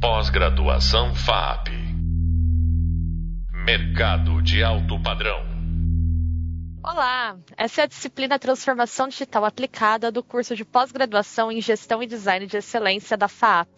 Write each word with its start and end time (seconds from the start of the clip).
Pós-graduação 0.00 1.14
FAP. 1.14 1.68
Mercado 3.52 4.40
de 4.40 4.64
alto 4.64 4.98
padrão. 5.02 5.38
Olá, 6.82 7.36
essa 7.54 7.82
é 7.82 7.84
a 7.84 7.86
disciplina 7.86 8.38
Transformação 8.38 9.08
Digital 9.08 9.44
Aplicada 9.44 10.10
do 10.10 10.24
curso 10.24 10.56
de 10.56 10.64
pós-graduação 10.64 11.52
em 11.52 11.60
Gestão 11.60 12.02
e 12.02 12.06
Design 12.06 12.46
de 12.46 12.56
Excelência 12.56 13.14
da 13.14 13.28
FAP. 13.28 13.68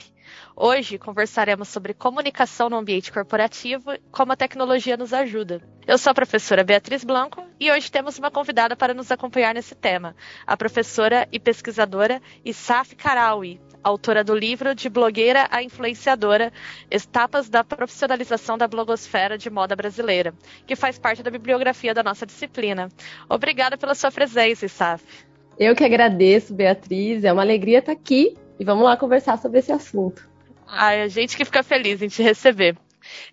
Hoje 0.54 0.96
conversaremos 0.96 1.66
sobre 1.66 1.92
comunicação 1.92 2.70
no 2.70 2.76
ambiente 2.76 3.10
corporativo 3.10 3.92
e 3.92 4.00
como 4.12 4.30
a 4.30 4.36
tecnologia 4.36 4.96
nos 4.96 5.12
ajuda. 5.12 5.60
Eu 5.84 5.98
sou 5.98 6.12
a 6.12 6.14
professora 6.14 6.62
Beatriz 6.62 7.02
Blanco 7.02 7.44
e 7.58 7.68
hoje 7.68 7.90
temos 7.90 8.16
uma 8.16 8.30
convidada 8.30 8.76
para 8.76 8.94
nos 8.94 9.10
acompanhar 9.10 9.54
nesse 9.54 9.74
tema, 9.74 10.14
a 10.46 10.56
professora 10.56 11.28
e 11.32 11.40
pesquisadora 11.40 12.22
Isaf 12.44 12.94
Karawi, 12.94 13.60
autora 13.83 14.22
do 14.22 14.35
livro 14.35 14.74
De 14.74 14.88
Blogueira 14.88 15.49
a 15.51 15.62
Influenciadora: 15.62 16.52
Etapas 16.91 17.48
da 17.48 17.64
Profissionalização 17.64 18.56
da 18.56 18.68
Blogosfera 18.68 19.36
de 19.36 19.50
Moda 19.50 19.77
Brasileira, 19.77 20.34
que 20.66 20.77
faz 20.77 20.98
parte 20.98 21.22
da 21.22 21.30
bibliografia 21.30 21.95
da 21.95 22.02
nossa 22.02 22.27
disciplina. 22.27 22.88
Obrigada 23.28 23.77
pela 23.77 23.95
sua 23.95 24.10
presença, 24.10 24.66
Isaf. 24.66 25.05
Eu 25.58 25.74
que 25.74 25.84
agradeço, 25.84 26.55
Beatriz. 26.55 27.24
É 27.24 27.32
uma 27.32 27.42
alegria 27.42 27.78
estar 27.78 27.92
aqui 27.92 28.36
e 28.58 28.64
vamos 28.64 28.84
lá 28.84 28.96
conversar 28.96 29.38
sobre 29.38 29.58
esse 29.58 29.72
assunto. 29.72 30.28
Ai, 30.66 31.02
a 31.02 31.08
gente 31.08 31.36
que 31.36 31.44
fica 31.44 31.62
feliz 31.62 32.00
em 32.00 32.08
te 32.08 32.22
receber. 32.22 32.77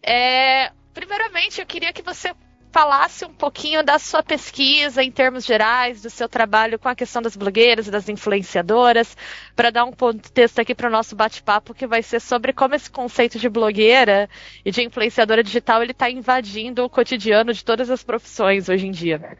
É, 0.04 0.72
primeiramente, 0.94 1.62
eu 1.62 1.66
queria 1.66 1.94
que 1.94 2.02
você 2.02 2.34
falasse 2.72 3.26
um 3.26 3.34
pouquinho 3.34 3.84
da 3.84 3.98
sua 3.98 4.22
pesquisa 4.22 5.04
em 5.04 5.12
termos 5.12 5.46
gerais, 5.46 6.02
do 6.02 6.10
seu 6.10 6.30
trabalho 6.30 6.78
com 6.78 6.88
a 6.88 6.96
questão 6.96 7.22
das 7.22 7.36
blogueiras 7.36 7.88
e 7.88 7.92
das 7.92 8.08
influenciadoras, 8.10 9.16
para 9.56 9.70
dar 9.70 9.86
um 9.86 9.92
contexto 9.92 10.60
aqui 10.60 10.76
para 10.76 10.88
o 10.88 10.92
nosso 10.92 11.16
bate-papo, 11.16 11.74
que 11.74 11.88
vai 11.88 12.04
ser 12.04 12.20
sobre 12.20 12.54
como 12.54 12.76
esse 12.76 12.90
conceito 12.90 13.40
de 13.40 13.50
blogueira 13.50 14.30
e 14.64 14.72
de 14.72 14.84
influenciadora 14.84 15.44
digital 15.44 15.82
ele 15.82 15.92
está 15.92 16.10
invadindo 16.10 16.84
o 16.84 16.90
cotidiano 16.90 17.54
de 17.54 17.64
todas 17.64 17.90
as 17.90 18.04
profissões 18.04 18.70
hoje 18.70 18.88
em 18.88 18.92
dia. 18.92 19.38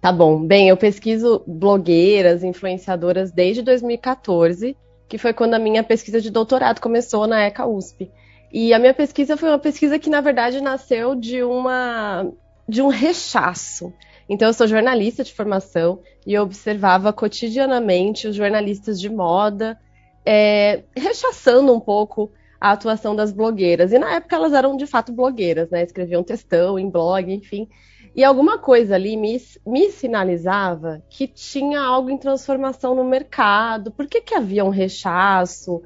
Tá 0.00 0.12
bom. 0.12 0.42
Bem, 0.44 0.68
eu 0.68 0.76
pesquiso 0.76 1.42
blogueiras, 1.46 2.42
influenciadoras 2.42 3.32
desde 3.32 3.62
2014 3.62 4.76
que 5.08 5.18
foi 5.18 5.32
quando 5.32 5.54
a 5.54 5.58
minha 5.58 5.82
pesquisa 5.82 6.20
de 6.20 6.30
doutorado 6.30 6.80
começou 6.80 7.26
na 7.26 7.42
ECA 7.42 7.66
USP. 7.66 8.10
E 8.52 8.72
a 8.72 8.78
minha 8.78 8.94
pesquisa 8.94 9.36
foi 9.36 9.48
uma 9.48 9.58
pesquisa 9.58 9.98
que, 9.98 10.08
na 10.08 10.20
verdade, 10.20 10.60
nasceu 10.60 11.14
de 11.14 11.42
uma 11.42 12.32
de 12.68 12.82
um 12.82 12.88
rechaço. 12.88 13.92
Então, 14.28 14.48
eu 14.48 14.54
sou 14.54 14.66
jornalista 14.66 15.22
de 15.22 15.32
formação 15.32 16.00
e 16.26 16.32
eu 16.34 16.42
observava 16.42 17.12
cotidianamente 17.12 18.26
os 18.26 18.34
jornalistas 18.34 18.98
de 18.98 19.10
moda 19.10 19.78
é, 20.24 20.82
rechaçando 20.96 21.72
um 21.72 21.80
pouco 21.80 22.32
a 22.60 22.72
atuação 22.72 23.14
das 23.14 23.32
blogueiras. 23.32 23.92
E 23.92 23.98
na 23.98 24.14
época 24.14 24.36
elas 24.36 24.54
eram 24.54 24.76
de 24.76 24.86
fato 24.86 25.12
blogueiras, 25.12 25.68
né? 25.70 25.82
Escreviam 25.82 26.22
textão 26.22 26.78
em 26.78 26.88
blog, 26.88 27.30
enfim. 27.30 27.68
E 28.16 28.24
alguma 28.24 28.58
coisa 28.58 28.94
ali 28.94 29.16
me, 29.16 29.36
me 29.66 29.90
sinalizava 29.90 31.02
que 31.10 31.26
tinha 31.26 31.80
algo 31.80 32.08
em 32.08 32.16
transformação 32.16 32.94
no 32.94 33.04
mercado. 33.04 33.90
Por 33.90 34.06
que, 34.06 34.20
que 34.20 34.34
havia 34.34 34.64
um 34.64 34.70
rechaço 34.70 35.82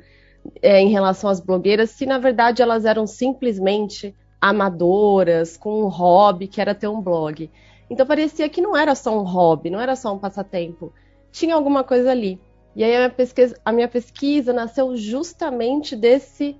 é, 0.63 0.81
em 0.81 0.91
relação 0.91 1.29
às 1.31 1.41
blogueiras, 1.41 1.91
se 1.91 2.07
na 2.07 2.19
verdade 2.19 2.63
elas 2.63 2.85
eram 2.85 3.07
simplesmente 3.07 4.15
amadoras, 4.41 5.57
com 5.57 5.83
um 5.83 5.89
hobby 5.89 6.47
que 6.47 6.61
era 6.61 6.75
ter 6.75 6.89
um 6.89 7.01
blog? 7.01 7.51
Então 7.91 8.07
parecia 8.07 8.49
que 8.49 8.61
não 8.61 8.77
era 8.77 8.95
só 8.95 9.19
um 9.19 9.23
hobby, 9.23 9.71
não 9.71 9.81
era 9.81 9.97
só 9.97 10.15
um 10.15 10.19
passatempo. 10.19 10.93
Tinha 11.31 11.55
alguma 11.55 11.83
coisa 11.83 12.11
ali. 12.11 12.41
E 12.77 12.85
aí 12.85 12.95
a 12.95 12.99
minha 12.99 13.11
pesquisa, 13.11 13.61
a 13.65 13.73
minha 13.73 13.89
pesquisa 13.89 14.53
nasceu 14.53 14.97
justamente 14.97 15.97
desse 15.97 16.57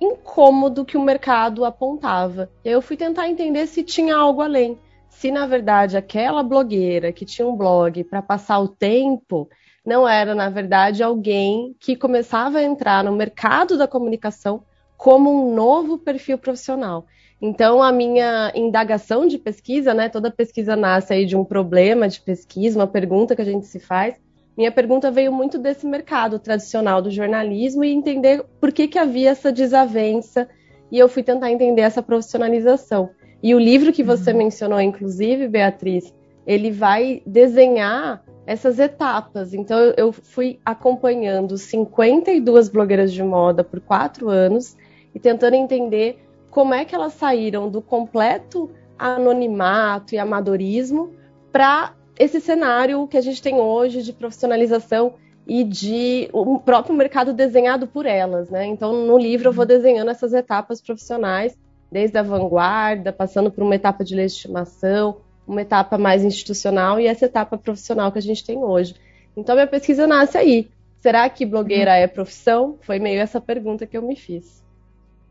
incômodo 0.00 0.84
que 0.84 0.96
o 0.96 1.02
mercado 1.02 1.64
apontava. 1.64 2.50
E 2.64 2.68
aí 2.68 2.74
eu 2.74 2.82
fui 2.82 2.96
tentar 2.96 3.28
entender 3.28 3.66
se 3.66 3.82
tinha 3.82 4.16
algo 4.16 4.40
além 4.40 4.78
se 5.08 5.30
na 5.30 5.44
verdade 5.44 5.96
aquela 5.96 6.42
blogueira 6.42 7.12
que 7.12 7.26
tinha 7.26 7.46
um 7.46 7.56
blog 7.56 8.04
para 8.04 8.22
passar 8.22 8.60
o 8.60 8.68
tempo 8.68 9.48
não 9.84 10.06
era, 10.06 10.34
na 10.34 10.50
verdade, 10.50 11.02
alguém 11.02 11.74
que 11.80 11.96
começava 11.96 12.58
a 12.58 12.62
entrar 12.62 13.02
no 13.02 13.12
mercado 13.12 13.78
da 13.78 13.88
comunicação 13.88 14.62
como 15.00 15.30
um 15.30 15.54
novo 15.54 15.96
perfil 15.96 16.36
profissional. 16.36 17.06
Então, 17.40 17.82
a 17.82 17.90
minha 17.90 18.52
indagação 18.54 19.26
de 19.26 19.38
pesquisa, 19.38 19.94
né, 19.94 20.10
toda 20.10 20.30
pesquisa 20.30 20.76
nasce 20.76 21.14
aí 21.14 21.24
de 21.24 21.34
um 21.34 21.42
problema 21.42 22.06
de 22.06 22.20
pesquisa, 22.20 22.78
uma 22.78 22.86
pergunta 22.86 23.34
que 23.34 23.40
a 23.40 23.46
gente 23.46 23.64
se 23.64 23.80
faz. 23.80 24.16
Minha 24.54 24.70
pergunta 24.70 25.10
veio 25.10 25.32
muito 25.32 25.56
desse 25.56 25.86
mercado 25.86 26.38
tradicional 26.38 27.00
do 27.00 27.10
jornalismo 27.10 27.82
e 27.82 27.90
entender 27.90 28.44
por 28.60 28.70
que, 28.70 28.86
que 28.86 28.98
havia 28.98 29.30
essa 29.30 29.50
desavença, 29.50 30.46
e 30.92 30.98
eu 30.98 31.08
fui 31.08 31.22
tentar 31.22 31.50
entender 31.50 31.80
essa 31.80 32.02
profissionalização. 32.02 33.08
E 33.42 33.54
o 33.54 33.58
livro 33.58 33.94
que 33.94 34.02
você 34.02 34.32
uhum. 34.32 34.36
mencionou, 34.36 34.82
inclusive, 34.82 35.48
Beatriz, 35.48 36.12
ele 36.46 36.70
vai 36.70 37.22
desenhar 37.24 38.22
essas 38.46 38.78
etapas. 38.78 39.54
Então, 39.54 39.78
eu 39.96 40.12
fui 40.12 40.60
acompanhando 40.62 41.56
52 41.56 42.68
blogueiras 42.68 43.10
de 43.10 43.22
moda 43.22 43.64
por 43.64 43.80
quatro 43.80 44.28
anos 44.28 44.76
e 45.14 45.18
tentando 45.18 45.54
entender 45.54 46.22
como 46.50 46.74
é 46.74 46.84
que 46.84 46.94
elas 46.94 47.14
saíram 47.14 47.68
do 47.68 47.80
completo 47.80 48.70
anonimato 48.98 50.14
e 50.14 50.18
amadorismo 50.18 51.12
para 51.52 51.94
esse 52.18 52.40
cenário 52.40 53.06
que 53.06 53.16
a 53.16 53.20
gente 53.20 53.40
tem 53.40 53.54
hoje 53.54 54.02
de 54.02 54.12
profissionalização 54.12 55.14
e 55.46 55.64
de 55.64 56.28
o 56.32 56.58
próprio 56.58 56.94
mercado 56.94 57.32
desenhado 57.32 57.86
por 57.86 58.04
elas, 58.06 58.50
né? 58.50 58.66
Então, 58.66 59.06
no 59.06 59.16
livro 59.16 59.48
eu 59.48 59.52
vou 59.52 59.62
uhum. 59.62 59.68
desenhando 59.68 60.10
essas 60.10 60.32
etapas 60.32 60.80
profissionais 60.80 61.56
desde 61.90 62.18
a 62.18 62.22
vanguarda, 62.22 63.12
passando 63.12 63.50
por 63.50 63.64
uma 63.64 63.74
etapa 63.74 64.04
de 64.04 64.14
legitimação, 64.14 65.16
uma 65.46 65.62
etapa 65.62 65.98
mais 65.98 66.22
institucional 66.24 67.00
e 67.00 67.06
essa 67.06 67.24
etapa 67.24 67.58
profissional 67.58 68.12
que 68.12 68.18
a 68.18 68.22
gente 68.22 68.44
tem 68.44 68.58
hoje. 68.58 68.94
Então, 69.36 69.54
minha 69.54 69.66
pesquisa 69.66 70.06
nasce 70.06 70.38
aí. 70.38 70.70
Será 71.00 71.28
que 71.28 71.46
blogueira 71.46 71.96
é 71.96 72.06
profissão? 72.06 72.78
Foi 72.82 72.98
meio 72.98 73.20
essa 73.20 73.40
pergunta 73.40 73.86
que 73.86 73.96
eu 73.96 74.02
me 74.02 74.14
fiz. 74.14 74.62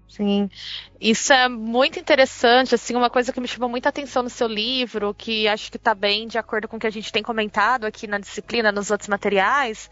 Sim, 0.10 0.50
isso 1.00 1.32
é 1.32 1.48
muito 1.48 2.00
interessante, 2.00 2.74
assim, 2.74 2.96
uma 2.96 3.12
coisa 3.12 3.32
que 3.32 3.40
me 3.40 3.48
chamou 3.48 3.70
muita 3.70 3.90
atenção 3.90 4.24
no 4.24 4.30
seu 4.30 4.48
livro, 4.48 5.14
que 5.14 5.48
acho 5.48 5.70
que 5.70 5.78
está 5.78 5.94
bem 5.94 6.28
de 6.28 6.40
acordo 6.40 6.68
com 6.68 6.78
o 6.78 6.80
que 6.80 6.88
a 6.88 6.90
gente 6.90 7.12
tem 7.12 7.22
comentado 7.22 7.86
aqui 7.86 8.08
na 8.08 8.18
disciplina, 8.18 8.72
nos 8.72 8.90
outros 8.90 9.08
materiais, 9.08 9.88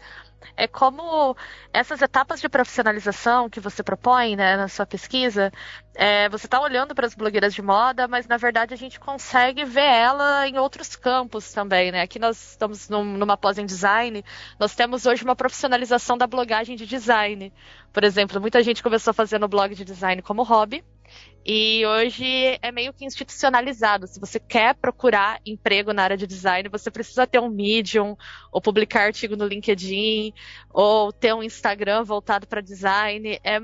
é 0.56 0.66
como 0.66 1.36
essas 1.72 2.02
etapas 2.02 2.40
de 2.40 2.48
profissionalização 2.48 3.48
que 3.48 3.60
você 3.60 3.82
propõe 3.82 4.36
né, 4.36 4.56
na 4.56 4.68
sua 4.68 4.86
pesquisa, 4.86 5.52
é, 5.94 6.28
você 6.28 6.46
está 6.46 6.60
olhando 6.60 6.94
para 6.94 7.06
as 7.06 7.14
blogueiras 7.14 7.54
de 7.54 7.62
moda, 7.62 8.06
mas 8.06 8.26
na 8.26 8.36
verdade 8.36 8.72
a 8.72 8.76
gente 8.76 8.98
consegue 9.00 9.64
ver 9.64 9.80
ela 9.80 10.46
em 10.48 10.58
outros 10.58 10.96
campos 10.96 11.52
também. 11.52 11.90
Né? 11.92 12.02
Aqui 12.02 12.18
nós 12.18 12.50
estamos 12.50 12.88
num, 12.88 13.04
numa 13.04 13.36
pós 13.36 13.58
em 13.58 13.66
design, 13.66 14.24
nós 14.58 14.74
temos 14.74 15.06
hoje 15.06 15.24
uma 15.24 15.36
profissionalização 15.36 16.16
da 16.16 16.26
blogagem 16.26 16.76
de 16.76 16.86
design. 16.86 17.52
Por 17.92 18.04
exemplo, 18.04 18.40
muita 18.40 18.62
gente 18.62 18.82
começou 18.82 19.12
fazendo 19.12 19.48
blog 19.48 19.74
de 19.74 19.84
design 19.84 20.22
como 20.22 20.42
hobby, 20.42 20.84
e 21.50 21.86
hoje 21.86 22.58
é 22.60 22.70
meio 22.70 22.92
que 22.92 23.06
institucionalizado. 23.06 24.06
Se 24.06 24.20
você 24.20 24.38
quer 24.38 24.74
procurar 24.74 25.40
emprego 25.46 25.94
na 25.94 26.02
área 26.02 26.16
de 26.16 26.26
design, 26.26 26.68
você 26.68 26.90
precisa 26.90 27.26
ter 27.26 27.38
um 27.38 27.48
Medium, 27.48 28.14
ou 28.52 28.60
publicar 28.60 29.04
artigo 29.04 29.34
no 29.34 29.46
LinkedIn, 29.46 30.34
ou 30.68 31.10
ter 31.10 31.34
um 31.34 31.42
Instagram 31.42 32.04
voltado 32.04 32.46
para 32.46 32.60
design. 32.60 33.40
É 33.42 33.58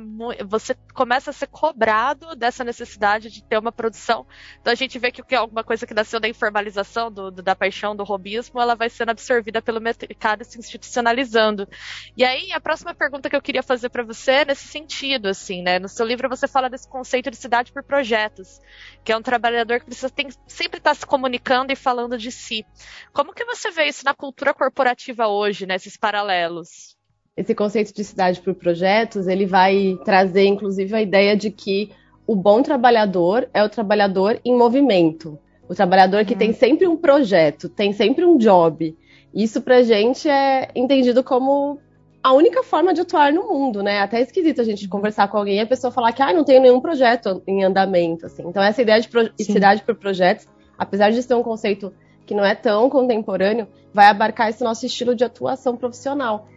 você 0.46 0.74
começa 0.94 1.28
a 1.28 1.32
ser 1.34 1.46
cobrado 1.48 2.34
dessa 2.34 2.64
necessidade 2.64 3.28
de 3.28 3.44
ter 3.44 3.58
uma 3.58 3.70
produção. 3.70 4.26
Então 4.58 4.72
a 4.72 4.76
gente 4.76 4.98
vê 4.98 5.12
que 5.12 5.34
alguma 5.34 5.62
coisa 5.62 5.86
que 5.86 5.92
nasceu 5.92 6.18
da 6.18 6.26
informalização, 6.26 7.12
do, 7.12 7.30
do, 7.30 7.42
da 7.42 7.54
paixão, 7.54 7.94
do 7.94 8.02
robismo, 8.02 8.62
ela 8.62 8.74
vai 8.74 8.88
sendo 8.88 9.10
absorvida 9.10 9.60
pelo 9.60 9.78
mercado 9.78 10.40
e 10.40 10.46
se 10.46 10.58
institucionalizando. 10.58 11.68
E 12.16 12.24
aí, 12.24 12.50
a 12.50 12.60
próxima 12.60 12.94
pergunta 12.94 13.28
que 13.28 13.36
eu 13.36 13.42
queria 13.42 13.62
fazer 13.62 13.90
para 13.90 14.02
você 14.02 14.30
é 14.30 14.44
nesse 14.46 14.68
sentido, 14.68 15.28
assim, 15.28 15.62
né? 15.62 15.78
No 15.78 15.88
seu 15.88 16.06
livro 16.06 16.30
você 16.30 16.48
fala 16.48 16.70
desse 16.70 16.88
conceito 16.88 17.30
de 17.30 17.36
cidade 17.36 17.73
por 17.74 17.82
projetos, 17.82 18.60
que 19.02 19.10
é 19.10 19.16
um 19.16 19.22
trabalhador 19.22 19.80
que 19.80 19.86
precisa 19.86 20.08
tem, 20.08 20.28
sempre 20.46 20.78
estar 20.78 20.90
tá 20.90 20.94
se 20.94 21.04
comunicando 21.04 21.72
e 21.72 21.76
falando 21.76 22.16
de 22.16 22.30
si. 22.30 22.64
Como 23.12 23.34
que 23.34 23.44
você 23.44 23.72
vê 23.72 23.86
isso 23.86 24.04
na 24.04 24.14
cultura 24.14 24.54
corporativa 24.54 25.26
hoje, 25.26 25.66
nesses 25.66 25.94
né, 25.94 25.98
paralelos? 26.00 26.96
Esse 27.36 27.52
conceito 27.52 27.92
de 27.92 28.04
cidade 28.04 28.40
por 28.40 28.54
projetos, 28.54 29.26
ele 29.26 29.44
vai 29.44 29.98
trazer, 30.04 30.44
inclusive, 30.44 30.94
a 30.94 31.02
ideia 31.02 31.36
de 31.36 31.50
que 31.50 31.90
o 32.24 32.36
bom 32.36 32.62
trabalhador 32.62 33.50
é 33.52 33.62
o 33.64 33.68
trabalhador 33.68 34.40
em 34.44 34.56
movimento. 34.56 35.36
O 35.68 35.74
trabalhador 35.74 36.24
que 36.24 36.34
hum. 36.34 36.38
tem 36.38 36.52
sempre 36.52 36.86
um 36.86 36.96
projeto, 36.96 37.68
tem 37.68 37.92
sempre 37.92 38.24
um 38.24 38.38
job. 38.38 38.96
Isso 39.34 39.60
pra 39.60 39.82
gente 39.82 40.28
é 40.28 40.70
entendido 40.76 41.24
como 41.24 41.80
a 42.24 42.32
única 42.32 42.62
forma 42.62 42.94
de 42.94 43.02
atuar 43.02 43.30
no 43.34 43.46
mundo, 43.46 43.82
né? 43.82 44.00
Até 44.00 44.18
é 44.18 44.22
esquisito 44.22 44.58
a 44.58 44.64
gente 44.64 44.88
conversar 44.88 45.28
com 45.28 45.36
alguém 45.36 45.58
e 45.58 45.60
a 45.60 45.66
pessoa 45.66 45.90
falar 45.90 46.10
que 46.10 46.22
ah, 46.22 46.32
não 46.32 46.42
tenho 46.42 46.62
nenhum 46.62 46.80
projeto 46.80 47.42
em 47.46 47.62
andamento, 47.62 48.24
assim. 48.24 48.42
Então 48.46 48.62
essa 48.62 48.80
ideia 48.80 48.98
de 48.98 49.44
cidade 49.44 49.82
por 49.82 49.94
projetos, 49.94 50.48
apesar 50.78 51.10
de 51.10 51.22
ser 51.22 51.34
um 51.34 51.42
conceito 51.42 51.92
que 52.24 52.34
não 52.34 52.42
é 52.42 52.54
tão 52.54 52.88
contemporâneo, 52.88 53.68
vai 53.92 54.06
abarcar 54.06 54.48
esse 54.48 54.64
nosso 54.64 54.86
estilo 54.86 55.14
de 55.14 55.22
atuação 55.22 55.76
profissional. 55.76 56.48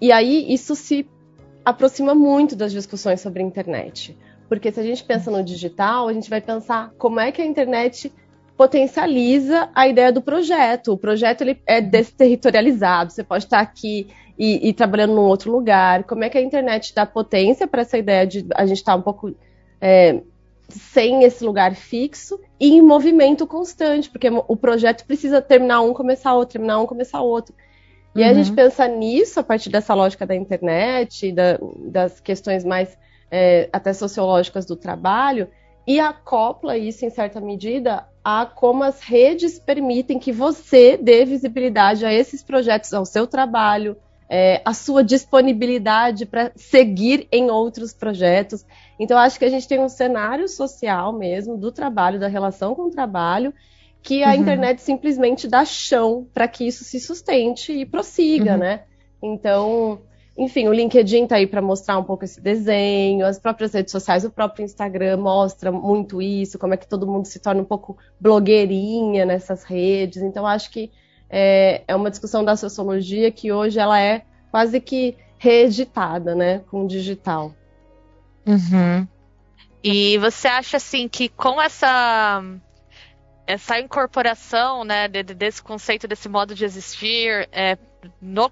E 0.00 0.12
aí 0.12 0.46
isso 0.48 0.76
se 0.76 1.08
aproxima 1.64 2.14
muito 2.14 2.54
das 2.54 2.70
discussões 2.70 3.20
sobre 3.20 3.42
internet. 3.42 4.16
Porque 4.48 4.70
se 4.70 4.78
a 4.78 4.84
gente 4.84 5.02
pensa 5.02 5.28
no 5.28 5.42
digital, 5.42 6.06
a 6.06 6.12
gente 6.12 6.30
vai 6.30 6.40
pensar 6.40 6.92
como 6.98 7.18
é 7.18 7.32
que 7.32 7.42
a 7.42 7.44
internet 7.44 8.12
potencializa 8.56 9.70
a 9.74 9.88
ideia 9.88 10.12
do 10.12 10.22
projeto. 10.22 10.92
O 10.92 10.96
projeto 10.96 11.40
ele 11.40 11.60
é 11.66 11.80
desterritorializado, 11.80 13.12
você 13.12 13.24
pode 13.24 13.42
estar 13.42 13.58
aqui 13.58 14.06
e, 14.38 14.68
e, 14.68 14.72
trabalhando 14.72 15.14
num 15.14 15.22
outro 15.22 15.50
lugar. 15.50 16.04
Como 16.04 16.24
é 16.24 16.28
que 16.28 16.38
a 16.38 16.42
internet 16.42 16.94
dá 16.94 17.06
potência 17.06 17.66
para 17.66 17.82
essa 17.82 17.96
ideia 17.96 18.26
de 18.26 18.46
a 18.54 18.66
gente 18.66 18.78
estar 18.78 18.92
tá 18.92 18.98
um 18.98 19.02
pouco 19.02 19.34
é, 19.80 20.20
sem 20.68 21.22
esse 21.24 21.44
lugar 21.44 21.74
fixo 21.74 22.40
e 22.58 22.74
em 22.74 22.82
movimento 22.82 23.46
constante, 23.46 24.10
porque 24.10 24.28
o 24.28 24.56
projeto 24.56 25.04
precisa 25.06 25.40
terminar 25.40 25.80
um, 25.82 25.94
começar 25.94 26.34
outro, 26.34 26.54
terminar 26.54 26.80
um, 26.80 26.86
começar 26.86 27.20
outro. 27.20 27.54
E 28.14 28.22
uhum. 28.22 28.30
a 28.30 28.34
gente 28.34 28.52
pensa 28.52 28.88
nisso 28.88 29.38
a 29.40 29.42
partir 29.42 29.70
dessa 29.70 29.94
lógica 29.94 30.26
da 30.26 30.34
internet, 30.34 31.32
da, 31.32 31.58
das 31.78 32.20
questões 32.20 32.64
mais 32.64 32.96
é, 33.30 33.68
até 33.72 33.92
sociológicas 33.92 34.64
do 34.64 34.76
trabalho, 34.76 35.48
e 35.86 36.00
acopla 36.00 36.76
isso, 36.76 37.04
em 37.04 37.10
certa 37.10 37.40
medida, 37.40 38.04
a 38.24 38.44
como 38.44 38.82
as 38.82 39.00
redes 39.00 39.58
permitem 39.58 40.18
que 40.18 40.32
você 40.32 40.96
dê 40.96 41.24
visibilidade 41.24 42.04
a 42.04 42.12
esses 42.12 42.42
projetos, 42.42 42.92
ao 42.92 43.04
seu 43.04 43.24
trabalho, 43.24 43.96
é, 44.28 44.60
a 44.64 44.72
sua 44.72 45.04
disponibilidade 45.04 46.26
para 46.26 46.50
seguir 46.56 47.28
em 47.30 47.50
outros 47.50 47.92
projetos. 47.92 48.64
Então, 48.98 49.18
acho 49.18 49.38
que 49.38 49.44
a 49.44 49.50
gente 49.50 49.68
tem 49.68 49.80
um 49.80 49.88
cenário 49.88 50.48
social 50.48 51.12
mesmo 51.12 51.56
do 51.56 51.70
trabalho, 51.70 52.18
da 52.18 52.28
relação 52.28 52.74
com 52.74 52.82
o 52.82 52.90
trabalho, 52.90 53.54
que 54.02 54.22
a 54.22 54.28
uhum. 54.28 54.34
internet 54.34 54.82
simplesmente 54.82 55.48
dá 55.48 55.64
chão 55.64 56.26
para 56.32 56.46
que 56.46 56.66
isso 56.66 56.84
se 56.84 57.00
sustente 57.00 57.72
e 57.72 57.84
prossiga, 57.84 58.52
uhum. 58.52 58.58
né? 58.58 58.84
Então, 59.22 60.00
enfim, 60.36 60.68
o 60.68 60.72
LinkedIn 60.72 61.24
está 61.24 61.36
aí 61.36 61.46
para 61.46 61.62
mostrar 61.62 61.98
um 61.98 62.04
pouco 62.04 62.24
esse 62.24 62.40
desenho, 62.40 63.24
as 63.24 63.38
próprias 63.38 63.72
redes 63.72 63.90
sociais, 63.90 64.24
o 64.24 64.30
próprio 64.30 64.64
Instagram 64.64 65.16
mostra 65.16 65.72
muito 65.72 66.20
isso, 66.20 66.58
como 66.58 66.74
é 66.74 66.76
que 66.76 66.86
todo 66.86 67.06
mundo 67.06 67.26
se 67.26 67.38
torna 67.40 67.62
um 67.62 67.64
pouco 67.64 67.96
blogueirinha 68.20 69.24
nessas 69.24 69.64
redes. 69.64 70.22
Então, 70.22 70.46
acho 70.46 70.70
que 70.70 70.90
é, 71.28 71.82
é 71.86 71.94
uma 71.94 72.10
discussão 72.10 72.44
da 72.44 72.56
sociologia 72.56 73.30
que 73.30 73.52
hoje 73.52 73.78
ela 73.78 74.00
é 74.00 74.24
quase 74.50 74.80
que 74.80 75.16
reeditada, 75.38 76.34
né, 76.34 76.60
com 76.70 76.84
o 76.84 76.88
digital. 76.88 77.54
Uhum. 78.46 79.06
E 79.82 80.18
você 80.18 80.48
acha 80.48 80.76
assim 80.76 81.08
que 81.08 81.28
com 81.28 81.60
essa 81.60 82.42
essa 83.46 83.78
incorporação, 83.78 84.82
né, 84.82 85.06
desse 85.06 85.62
conceito, 85.62 86.08
desse 86.08 86.28
modo 86.28 86.52
de 86.52 86.64
existir, 86.64 87.48
é, 87.52 87.78
no 88.20 88.50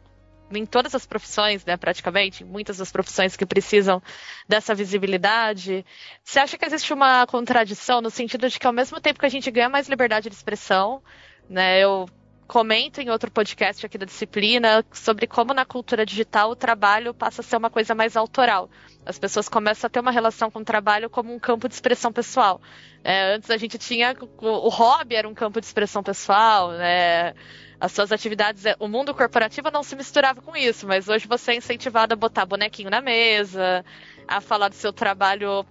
em 0.52 0.64
todas 0.64 0.94
as 0.94 1.04
profissões, 1.04 1.64
né, 1.64 1.76
praticamente, 1.76 2.44
muitas 2.44 2.76
das 2.76 2.92
profissões 2.92 3.34
que 3.34 3.44
precisam 3.44 4.00
dessa 4.48 4.74
visibilidade. 4.74 5.84
Você 6.22 6.38
acha 6.38 6.56
que 6.56 6.64
existe 6.64 6.92
uma 6.92 7.26
contradição 7.26 8.00
no 8.00 8.10
sentido 8.10 8.48
de 8.48 8.60
que 8.60 8.66
ao 8.66 8.72
mesmo 8.72 9.00
tempo 9.00 9.18
que 9.18 9.26
a 9.26 9.30
gente 9.30 9.50
ganha 9.50 9.68
mais 9.68 9.88
liberdade 9.88 10.28
de 10.28 10.34
expressão, 10.36 11.02
né, 11.48 11.80
eu 11.80 12.06
comento 12.46 13.00
em 13.00 13.10
outro 13.10 13.30
podcast 13.30 13.84
aqui 13.84 13.96
da 13.96 14.06
disciplina 14.06 14.84
sobre 14.92 15.26
como 15.26 15.54
na 15.54 15.64
cultura 15.64 16.04
digital 16.04 16.50
o 16.50 16.56
trabalho 16.56 17.14
passa 17.14 17.40
a 17.40 17.44
ser 17.44 17.56
uma 17.56 17.70
coisa 17.70 17.94
mais 17.94 18.16
autoral. 18.16 18.70
As 19.04 19.18
pessoas 19.18 19.48
começam 19.48 19.86
a 19.86 19.90
ter 19.90 20.00
uma 20.00 20.10
relação 20.10 20.50
com 20.50 20.60
o 20.60 20.64
trabalho 20.64 21.10
como 21.10 21.34
um 21.34 21.38
campo 21.38 21.68
de 21.68 21.74
expressão 21.74 22.12
pessoal. 22.12 22.60
É, 23.02 23.34
antes 23.34 23.50
a 23.50 23.56
gente 23.56 23.78
tinha 23.78 24.14
o, 24.38 24.68
hobby 24.68 25.14
era 25.14 25.28
um 25.28 25.34
campo 25.34 25.60
de 25.60 25.66
expressão 25.66 26.02
pessoal, 26.02 26.72
né? 26.72 27.34
As 27.80 27.92
suas 27.92 28.12
atividades, 28.12 28.64
é, 28.64 28.76
o 28.78 28.88
mundo 28.88 29.14
corporativo 29.14 29.70
não 29.70 29.82
se 29.82 29.94
misturava 29.96 30.40
com 30.40 30.56
isso, 30.56 30.86
mas 30.86 31.08
hoje 31.08 31.26
você 31.26 31.52
é 31.52 31.56
incentivado 31.56 32.14
a 32.14 32.16
botar 32.16 32.46
bonequinho 32.46 32.88
na 32.88 33.00
mesa, 33.00 33.84
a 34.26 34.40
falar 34.40 34.68
do 34.68 34.74
seu 34.74 34.92
trabalho 34.92 35.66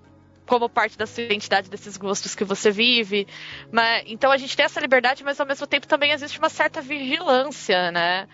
como 0.54 0.70
parte 0.70 0.96
da 0.96 1.08
sua 1.08 1.24
identidade, 1.24 1.68
desses 1.68 1.98
gostos 1.98 2.36
que 2.36 2.44
você 2.44 2.70
vive. 2.70 3.26
Mas, 3.72 4.04
então 4.06 4.32
a 4.32 4.38
gente 4.38 4.56
tem 4.56 4.64
essa 4.64 4.80
liberdade, 4.80 5.24
mas 5.24 5.40
ao 5.40 5.48
mesmo 5.48 5.66
tempo 5.66 5.88
também 5.88 6.12
existe 6.12 6.38
uma 6.38 6.48
certa 6.50 6.80
vigilância, 6.80 7.92
né? 7.92 8.28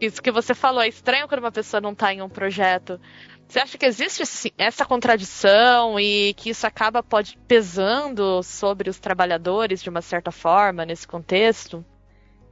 Isso 0.00 0.22
que 0.22 0.30
você 0.30 0.54
falou, 0.54 0.80
é 0.80 0.86
estranho 0.86 1.26
quando 1.26 1.40
uma 1.40 1.50
pessoa 1.50 1.80
não 1.80 1.90
está 1.90 2.14
em 2.14 2.22
um 2.22 2.28
projeto. 2.28 3.00
Você 3.48 3.58
acha 3.58 3.76
que 3.76 3.84
existe 3.84 4.22
essa 4.56 4.84
contradição 4.84 5.98
e 5.98 6.32
que 6.34 6.50
isso 6.50 6.64
acaba 6.64 7.02
pode 7.02 7.36
pesando 7.48 8.40
sobre 8.44 8.88
os 8.88 9.00
trabalhadores 9.00 9.82
de 9.82 9.90
uma 9.90 10.00
certa 10.00 10.30
forma 10.30 10.86
nesse 10.86 11.08
contexto? 11.08 11.84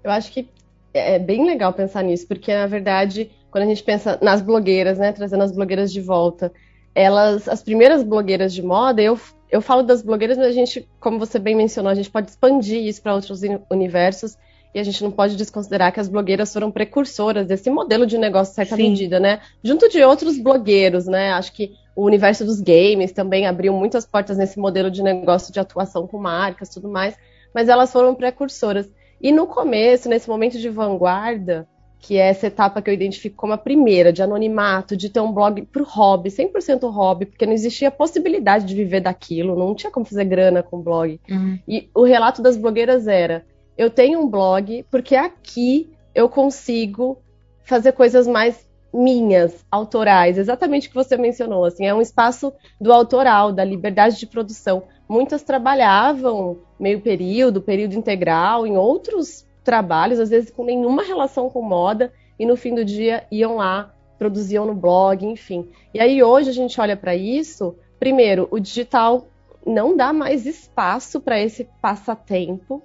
Eu 0.02 0.10
acho 0.10 0.32
que 0.32 0.48
é 0.92 1.20
bem 1.20 1.46
legal 1.46 1.72
pensar 1.72 2.02
nisso, 2.02 2.26
porque 2.26 2.52
na 2.52 2.66
verdade, 2.66 3.30
quando 3.52 3.62
a 3.62 3.68
gente 3.68 3.84
pensa 3.84 4.18
nas 4.20 4.42
blogueiras, 4.42 4.98
né, 4.98 5.12
trazendo 5.12 5.44
as 5.44 5.52
blogueiras 5.52 5.92
de 5.92 6.00
volta, 6.00 6.52
elas, 6.94 7.48
as 7.48 7.62
primeiras 7.62 8.02
blogueiras 8.02 8.52
de 8.52 8.62
moda, 8.62 9.00
eu, 9.00 9.18
eu 9.50 9.60
falo 9.60 9.82
das 9.82 10.02
blogueiras, 10.02 10.36
mas 10.36 10.48
a 10.48 10.52
gente, 10.52 10.88
como 11.00 11.18
você 11.18 11.38
bem 11.38 11.54
mencionou, 11.54 11.90
a 11.90 11.94
gente 11.94 12.10
pode 12.10 12.30
expandir 12.30 12.82
isso 12.82 13.02
para 13.02 13.14
outros 13.14 13.40
universos 13.70 14.36
e 14.74 14.80
a 14.80 14.82
gente 14.82 15.02
não 15.02 15.10
pode 15.10 15.36
desconsiderar 15.36 15.92
que 15.92 16.00
as 16.00 16.08
blogueiras 16.08 16.52
foram 16.52 16.70
precursoras 16.70 17.46
desse 17.46 17.70
modelo 17.70 18.06
de 18.06 18.16
negócio, 18.16 18.52
em 18.52 18.54
certa 18.54 18.76
Sim. 18.76 18.90
medida, 18.90 19.20
né? 19.20 19.40
Junto 19.62 19.88
de 19.88 20.02
outros 20.02 20.38
blogueiros, 20.38 21.06
né? 21.06 21.32
Acho 21.32 21.52
que 21.52 21.72
o 21.94 22.04
universo 22.04 22.44
dos 22.44 22.60
games 22.60 23.12
também 23.12 23.46
abriu 23.46 23.72
muitas 23.74 24.06
portas 24.06 24.38
nesse 24.38 24.58
modelo 24.58 24.90
de 24.90 25.02
negócio 25.02 25.52
de 25.52 25.60
atuação 25.60 26.06
com 26.06 26.18
marcas 26.18 26.70
tudo 26.70 26.88
mais, 26.88 27.14
mas 27.54 27.68
elas 27.68 27.92
foram 27.92 28.14
precursoras. 28.14 28.90
E 29.20 29.30
no 29.30 29.46
começo, 29.46 30.08
nesse 30.08 30.28
momento 30.28 30.58
de 30.58 30.68
vanguarda, 30.70 31.68
que 32.02 32.18
é 32.18 32.28
essa 32.28 32.48
etapa 32.48 32.82
que 32.82 32.90
eu 32.90 32.94
identifico 32.94 33.36
como 33.36 33.52
a 33.52 33.58
primeira, 33.58 34.12
de 34.12 34.24
anonimato, 34.24 34.96
de 34.96 35.08
ter 35.08 35.20
um 35.20 35.32
blog 35.32 35.62
pro 35.62 35.84
hobby, 35.84 36.30
100% 36.30 36.90
hobby, 36.90 37.26
porque 37.26 37.46
não 37.46 37.52
existia 37.52 37.92
possibilidade 37.92 38.66
de 38.66 38.74
viver 38.74 39.00
daquilo, 39.00 39.56
não 39.56 39.72
tinha 39.72 39.90
como 39.90 40.04
fazer 40.04 40.24
grana 40.24 40.64
com 40.64 40.82
blog. 40.82 41.20
Uhum. 41.30 41.60
E 41.66 41.88
o 41.94 42.02
relato 42.02 42.42
das 42.42 42.56
blogueiras 42.56 43.06
era: 43.06 43.46
eu 43.78 43.88
tenho 43.88 44.20
um 44.20 44.28
blog 44.28 44.84
porque 44.90 45.14
aqui 45.14 45.90
eu 46.12 46.28
consigo 46.28 47.18
fazer 47.62 47.92
coisas 47.92 48.26
mais 48.26 48.68
minhas, 48.92 49.64
autorais, 49.70 50.36
exatamente 50.36 50.88
o 50.88 50.90
que 50.90 50.96
você 50.96 51.16
mencionou, 51.16 51.64
assim, 51.64 51.86
é 51.86 51.94
um 51.94 52.02
espaço 52.02 52.52
do 52.80 52.92
autoral, 52.92 53.52
da 53.52 53.64
liberdade 53.64 54.18
de 54.18 54.26
produção. 54.26 54.82
Muitas 55.08 55.44
trabalhavam 55.44 56.58
meio 56.80 57.00
período, 57.00 57.62
período 57.62 57.94
integral, 57.94 58.66
em 58.66 58.76
outros 58.76 59.46
trabalhos, 59.64 60.18
às 60.18 60.30
vezes 60.30 60.50
com 60.50 60.64
nenhuma 60.64 61.02
relação 61.02 61.48
com 61.48 61.62
moda, 61.62 62.12
e 62.38 62.46
no 62.46 62.56
fim 62.56 62.74
do 62.74 62.84
dia 62.84 63.26
iam 63.30 63.56
lá, 63.56 63.94
produziam 64.18 64.66
no 64.66 64.74
blog, 64.74 65.26
enfim. 65.26 65.68
E 65.92 66.00
aí 66.00 66.22
hoje 66.22 66.50
a 66.50 66.52
gente 66.52 66.80
olha 66.80 66.96
para 66.96 67.14
isso, 67.14 67.76
primeiro, 67.98 68.48
o 68.50 68.58
digital 68.58 69.28
não 69.66 69.96
dá 69.96 70.12
mais 70.12 70.46
espaço 70.46 71.20
para 71.20 71.40
esse 71.40 71.68
passatempo. 71.80 72.82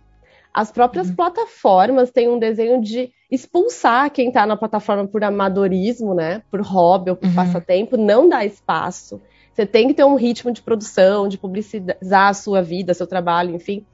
As 0.54 0.72
próprias 0.72 1.10
uhum. 1.10 1.16
plataformas 1.16 2.12
têm 2.12 2.30
um 2.30 2.40
desenho 2.40 2.82
de 2.82 3.12
expulsar 3.30 4.10
quem 4.10 4.30
está 4.30 4.46
na 4.46 4.56
plataforma 4.56 5.08
por 5.08 5.24
amadorismo, 5.24 6.14
né? 6.16 6.42
Por 6.50 6.62
hobby 6.62 7.12
ou 7.12 7.16
por 7.16 7.28
uhum. 7.28 7.36
passatempo, 7.36 7.98
não 7.98 8.28
dá 8.28 8.46
espaço. 8.46 9.22
Você 9.54 9.66
tem 9.66 9.88
que 9.88 9.94
ter 9.94 10.04
um 10.04 10.16
ritmo 10.16 10.52
de 10.52 10.62
produção, 10.62 11.28
de 11.28 11.38
publicizar 11.38 12.30
a 12.30 12.34
sua 12.34 12.62
vida, 12.62 12.94
seu 12.94 13.08
trabalho, 13.08 13.56
enfim, 13.56 13.86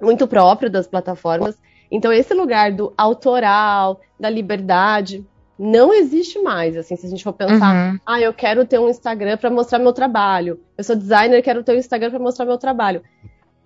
muito 0.00 0.26
próprio 0.26 0.68
das 0.68 0.86
plataformas. 0.86 1.56
Então, 1.92 2.10
esse 2.10 2.32
lugar 2.32 2.72
do 2.72 2.90
autoral, 2.96 4.00
da 4.18 4.30
liberdade, 4.30 5.22
não 5.58 5.92
existe 5.92 6.38
mais. 6.38 6.74
Assim, 6.74 6.96
se 6.96 7.06
a 7.06 7.10
gente 7.10 7.22
for 7.22 7.34
pensar, 7.34 7.92
uhum. 7.92 8.00
ah, 8.06 8.18
eu 8.18 8.32
quero 8.32 8.64
ter 8.64 8.80
um 8.80 8.88
Instagram 8.88 9.36
para 9.36 9.50
mostrar 9.50 9.78
meu 9.78 9.92
trabalho. 9.92 10.58
Eu 10.76 10.82
sou 10.82 10.96
designer, 10.96 11.42
quero 11.42 11.62
ter 11.62 11.72
um 11.72 11.78
Instagram 11.78 12.08
para 12.10 12.18
mostrar 12.18 12.46
meu 12.46 12.56
trabalho. 12.56 13.02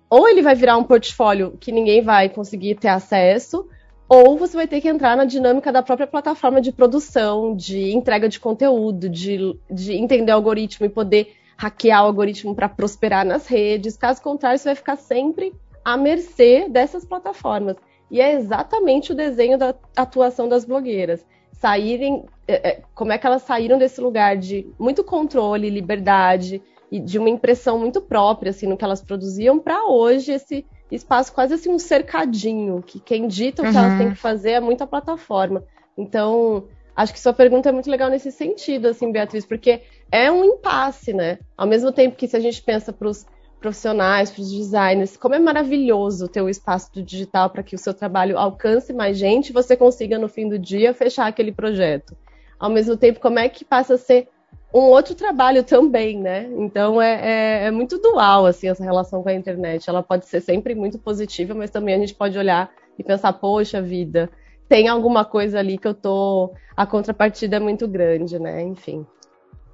Ou 0.09 0.27
ele 0.27 0.41
vai 0.41 0.55
virar 0.55 0.75
um 0.77 0.83
portfólio 0.83 1.57
que 1.57 1.71
ninguém 1.71 2.01
vai 2.01 2.27
conseguir 2.27 2.75
ter 2.75 2.89
acesso, 2.89 3.65
ou 4.09 4.37
você 4.37 4.57
vai 4.57 4.67
ter 4.67 4.81
que 4.81 4.89
entrar 4.89 5.15
na 5.15 5.23
dinâmica 5.23 5.71
da 5.71 5.81
própria 5.81 6.07
plataforma 6.07 6.59
de 6.59 6.71
produção, 6.73 7.55
de 7.55 7.93
entrega 7.93 8.27
de 8.27 8.39
conteúdo, 8.41 9.09
de, 9.09 9.57
de 9.71 9.93
entender 9.93 10.33
o 10.33 10.35
algoritmo 10.35 10.85
e 10.85 10.89
poder 10.89 11.33
hackear 11.57 12.03
o 12.03 12.07
algoritmo 12.07 12.53
para 12.53 12.69
prosperar 12.69 13.25
nas 13.25 13.47
redes. 13.47 13.95
Caso 13.97 14.21
contrário, 14.21 14.59
você 14.59 14.69
vai 14.69 14.75
ficar 14.75 14.97
sempre 14.97 15.53
à 15.83 15.97
mercê 15.97 16.67
dessas 16.69 17.05
plataformas. 17.05 17.77
E 18.09 18.21
é 18.21 18.33
exatamente 18.33 19.11
o 19.11 19.15
desenho 19.15 19.57
da 19.57 19.75
atuação 19.95 20.47
das 20.47 20.65
blogueiras. 20.65 21.25
Saírem, 21.51 22.25
é, 22.47 22.69
é, 22.69 22.81
como 22.93 23.11
é 23.11 23.17
que 23.17 23.25
elas 23.25 23.41
saíram 23.41 23.77
desse 23.77 23.99
lugar 23.99 24.37
de 24.37 24.71
muito 24.79 25.03
controle, 25.03 25.69
liberdade 25.69 26.61
e 26.91 26.99
de 26.99 27.17
uma 27.17 27.29
impressão 27.29 27.77
muito 27.79 27.99
própria 28.01 28.51
assim 28.51 28.67
no 28.67 28.77
que 28.77 28.85
elas 28.85 29.01
produziam 29.01 29.59
para 29.59 29.85
hoje 29.85 30.31
esse 30.31 30.65
espaço 30.89 31.33
quase 31.33 31.53
assim 31.53 31.69
um 31.69 31.79
cercadinho 31.79 32.81
que 32.81 32.99
quem 32.99 33.27
dita 33.27 33.61
o 33.61 33.65
que 33.65 33.71
uhum. 33.71 33.83
elas 33.83 33.97
têm 33.97 34.09
que 34.11 34.15
fazer 34.15 34.51
é 34.51 34.59
muito 34.59 34.83
a 34.83 34.87
plataforma. 34.87 35.63
Então, 35.97 36.65
acho 36.95 37.11
que 37.11 37.19
sua 37.19 37.33
pergunta 37.33 37.69
é 37.69 37.71
muito 37.71 37.89
legal 37.89 38.09
nesse 38.09 38.31
sentido, 38.31 38.87
assim, 38.87 39.11
Beatriz, 39.11 39.45
porque 39.45 39.81
é 40.11 40.31
um 40.31 40.45
impasse, 40.45 41.11
né? 41.11 41.39
Ao 41.57 41.65
mesmo 41.67 41.91
tempo 41.91 42.15
que 42.15 42.27
se 42.27 42.37
a 42.37 42.39
gente 42.39 42.61
pensa 42.61 42.93
para 42.93 43.07
os 43.07 43.25
profissionais, 43.59 44.29
para 44.29 44.41
os 44.41 44.51
designers, 44.51 45.17
como 45.17 45.35
é 45.35 45.39
maravilhoso 45.39 46.27
ter 46.27 46.41
o 46.41 46.49
espaço 46.49 46.93
do 46.93 47.01
digital 47.01 47.49
para 47.49 47.63
que 47.63 47.75
o 47.75 47.77
seu 47.77 47.93
trabalho 47.93 48.37
alcance 48.37 48.93
mais 48.93 49.17
gente 49.17 49.49
e 49.49 49.53
você 49.53 49.75
consiga, 49.75 50.17
no 50.17 50.29
fim 50.29 50.47
do 50.47 50.59
dia, 50.59 50.93
fechar 50.93 51.27
aquele 51.27 51.51
projeto. 51.51 52.15
Ao 52.59 52.69
mesmo 52.69 52.95
tempo, 52.95 53.19
como 53.19 53.39
é 53.39 53.49
que 53.49 53.65
passa 53.65 53.95
a 53.95 53.97
ser 53.97 54.29
um 54.73 54.81
outro 54.81 55.15
trabalho 55.15 55.63
também, 55.63 56.19
né? 56.19 56.49
Então 56.57 57.01
é, 57.01 57.13
é, 57.13 57.65
é, 57.65 57.71
muito 57.71 57.97
dual 57.99 58.45
assim 58.45 58.67
essa 58.67 58.83
relação 58.83 59.23
com 59.23 59.29
a 59.29 59.33
internet. 59.33 59.89
Ela 59.89 60.03
pode 60.03 60.27
ser 60.27 60.41
sempre 60.41 60.75
muito 60.75 60.99
positiva, 60.99 61.53
mas 61.53 61.69
também 61.71 61.95
a 61.95 61.99
gente 61.99 62.13
pode 62.13 62.37
olhar 62.37 62.69
e 62.97 63.03
pensar, 63.03 63.33
poxa 63.33 63.81
vida, 63.81 64.29
tem 64.67 64.87
alguma 64.87 65.23
coisa 65.23 65.59
ali 65.59 65.77
que 65.77 65.87
eu 65.87 65.93
tô. 65.93 66.53
A 66.75 66.85
contrapartida 66.85 67.57
é 67.57 67.59
muito 67.59 67.87
grande, 67.87 68.37
né? 68.37 68.61
Enfim. 68.63 69.05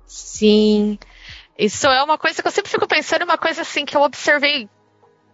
Sim. 0.05 0.97
Isso 1.57 1.87
é 1.87 2.03
uma 2.03 2.17
coisa 2.17 2.41
que 2.41 2.47
eu 2.47 2.51
sempre 2.51 2.71
fico 2.71 2.87
pensando, 2.87 3.23
uma 3.23 3.37
coisa 3.37 3.61
assim 3.61 3.85
que 3.85 3.95
eu 3.95 4.01
observei 4.01 4.67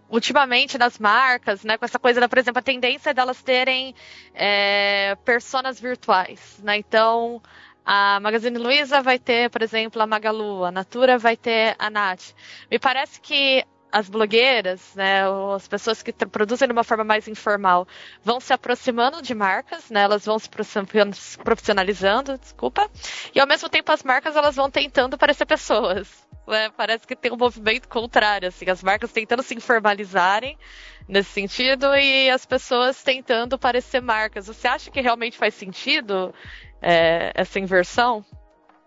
ultimamente 0.10 0.78
nas 0.78 0.98
marcas, 0.98 1.64
né, 1.64 1.78
com 1.78 1.86
essa 1.86 2.00
coisa 2.00 2.20
da, 2.20 2.28
por 2.28 2.40
exemplo, 2.40 2.60
a 2.60 2.64
tendência 2.64 3.14
delas 3.14 3.42
terem 3.42 3.94
é, 4.34 5.16
personas 5.24 5.80
virtuais, 5.80 6.60
né? 6.64 6.78
Então, 6.78 7.42
a 7.86 8.20
Magazine 8.20 8.58
Luiza 8.58 9.02
vai 9.02 9.20
ter, 9.20 9.50
por 9.50 9.62
exemplo, 9.62 10.02
a 10.02 10.08
Magalu, 10.08 10.66
a 10.66 10.72
Natura 10.72 11.18
vai 11.18 11.38
ter 11.38 11.76
a 11.78 11.90
Nath. 11.90 12.34
Me 12.70 12.80
parece 12.80 13.22
que 13.22 13.64
as 13.92 14.10
blogueiras, 14.10 14.94
né, 14.96 15.24
as 15.56 15.68
pessoas 15.68 16.04
que 16.04 16.14
produzem 16.14 16.68
de 16.68 16.72
uma 16.72 16.84
forma 16.84 17.04
mais 17.04 17.28
informal, 17.28 17.88
vão 18.24 18.40
se 18.40 18.54
aproximando 18.54 19.22
de 19.22 19.34
marcas, 19.34 19.90
né, 19.90 20.02
elas 20.02 20.26
vão 20.26 20.38
se 20.38 20.50
profissionalizando, 21.44 22.38
desculpa, 22.38 22.90
e 23.34 23.40
ao 23.40 23.48
mesmo 23.48 23.68
tempo 23.70 23.92
as 23.92 24.04
marcas 24.04 24.36
elas 24.36 24.56
vão 24.56 24.70
tentando 24.70 25.18
parecer 25.18 25.46
pessoas. 25.46 26.28
Né? 26.48 26.70
Parece 26.76 27.06
que 27.06 27.16
tem 27.16 27.32
um 27.32 27.38
movimento 27.38 27.88
contrário, 27.88 28.48
assim, 28.48 28.70
as 28.70 28.82
marcas 28.82 29.12
tentando 29.12 29.44
se 29.44 29.54
informalizarem 29.54 30.58
nesse 31.08 31.30
sentido 31.32 31.96
e 31.96 32.30
as 32.30 32.46
pessoas 32.46 33.04
tentando 33.04 33.58
parecer 33.58 34.02
marcas. 34.02 34.48
Você 34.48 34.68
acha 34.68 34.90
que 34.90 35.02
realmente 35.02 35.38
faz 35.38 35.54
sentido 35.54 36.34
é, 36.82 37.32
essa 37.36 37.60
inversão? 37.60 38.26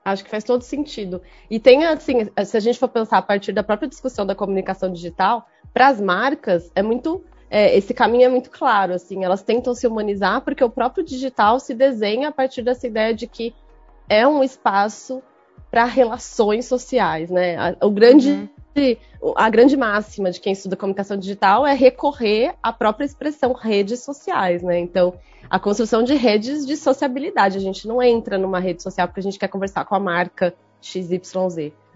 Acho 0.04 0.24
que 0.24 0.30
faz 0.30 0.42
todo 0.42 0.62
sentido. 0.62 1.22
E 1.48 1.60
tem, 1.60 1.84
assim, 1.84 2.28
se 2.44 2.56
a 2.56 2.60
gente 2.60 2.78
for 2.78 2.88
pensar 2.88 3.18
a 3.18 3.22
partir 3.22 3.52
da 3.52 3.62
própria 3.62 3.88
discussão 3.88 4.26
da 4.26 4.34
comunicação 4.34 4.92
digital, 4.92 5.46
para 5.72 5.88
as 5.88 6.00
marcas 6.00 6.70
é 6.74 6.82
muito. 6.82 7.24
É, 7.48 7.76
esse 7.76 7.92
caminho 7.92 8.24
é 8.24 8.28
muito 8.30 8.50
claro, 8.50 8.94
assim, 8.94 9.24
elas 9.24 9.42
tentam 9.42 9.74
se 9.74 9.86
humanizar 9.86 10.40
porque 10.40 10.64
o 10.64 10.70
próprio 10.70 11.04
digital 11.04 11.60
se 11.60 11.74
desenha 11.74 12.28
a 12.28 12.32
partir 12.32 12.62
dessa 12.62 12.86
ideia 12.86 13.12
de 13.12 13.26
que 13.26 13.54
é 14.08 14.26
um 14.26 14.42
espaço 14.42 15.22
para 15.72 15.86
relações 15.86 16.66
sociais, 16.66 17.30
né? 17.30 17.74
O 17.82 17.90
grande 17.90 18.30
uhum 18.30 18.48
a 19.36 19.50
grande 19.50 19.76
máxima 19.76 20.30
de 20.30 20.40
quem 20.40 20.54
estuda 20.54 20.76
comunicação 20.76 21.16
digital 21.16 21.66
é 21.66 21.74
recorrer 21.74 22.54
à 22.62 22.72
própria 22.72 23.04
expressão 23.04 23.52
redes 23.52 24.00
sociais, 24.00 24.62
né? 24.62 24.78
Então, 24.78 25.14
a 25.50 25.58
construção 25.58 26.02
de 26.02 26.14
redes 26.14 26.66
de 26.66 26.76
sociabilidade. 26.76 27.58
A 27.58 27.60
gente 27.60 27.86
não 27.86 28.02
entra 28.02 28.38
numa 28.38 28.58
rede 28.58 28.82
social 28.82 29.06
porque 29.06 29.20
a 29.20 29.22
gente 29.22 29.38
quer 29.38 29.48
conversar 29.48 29.84
com 29.84 29.94
a 29.94 30.00
marca 30.00 30.54
XYZ. 30.80 31.34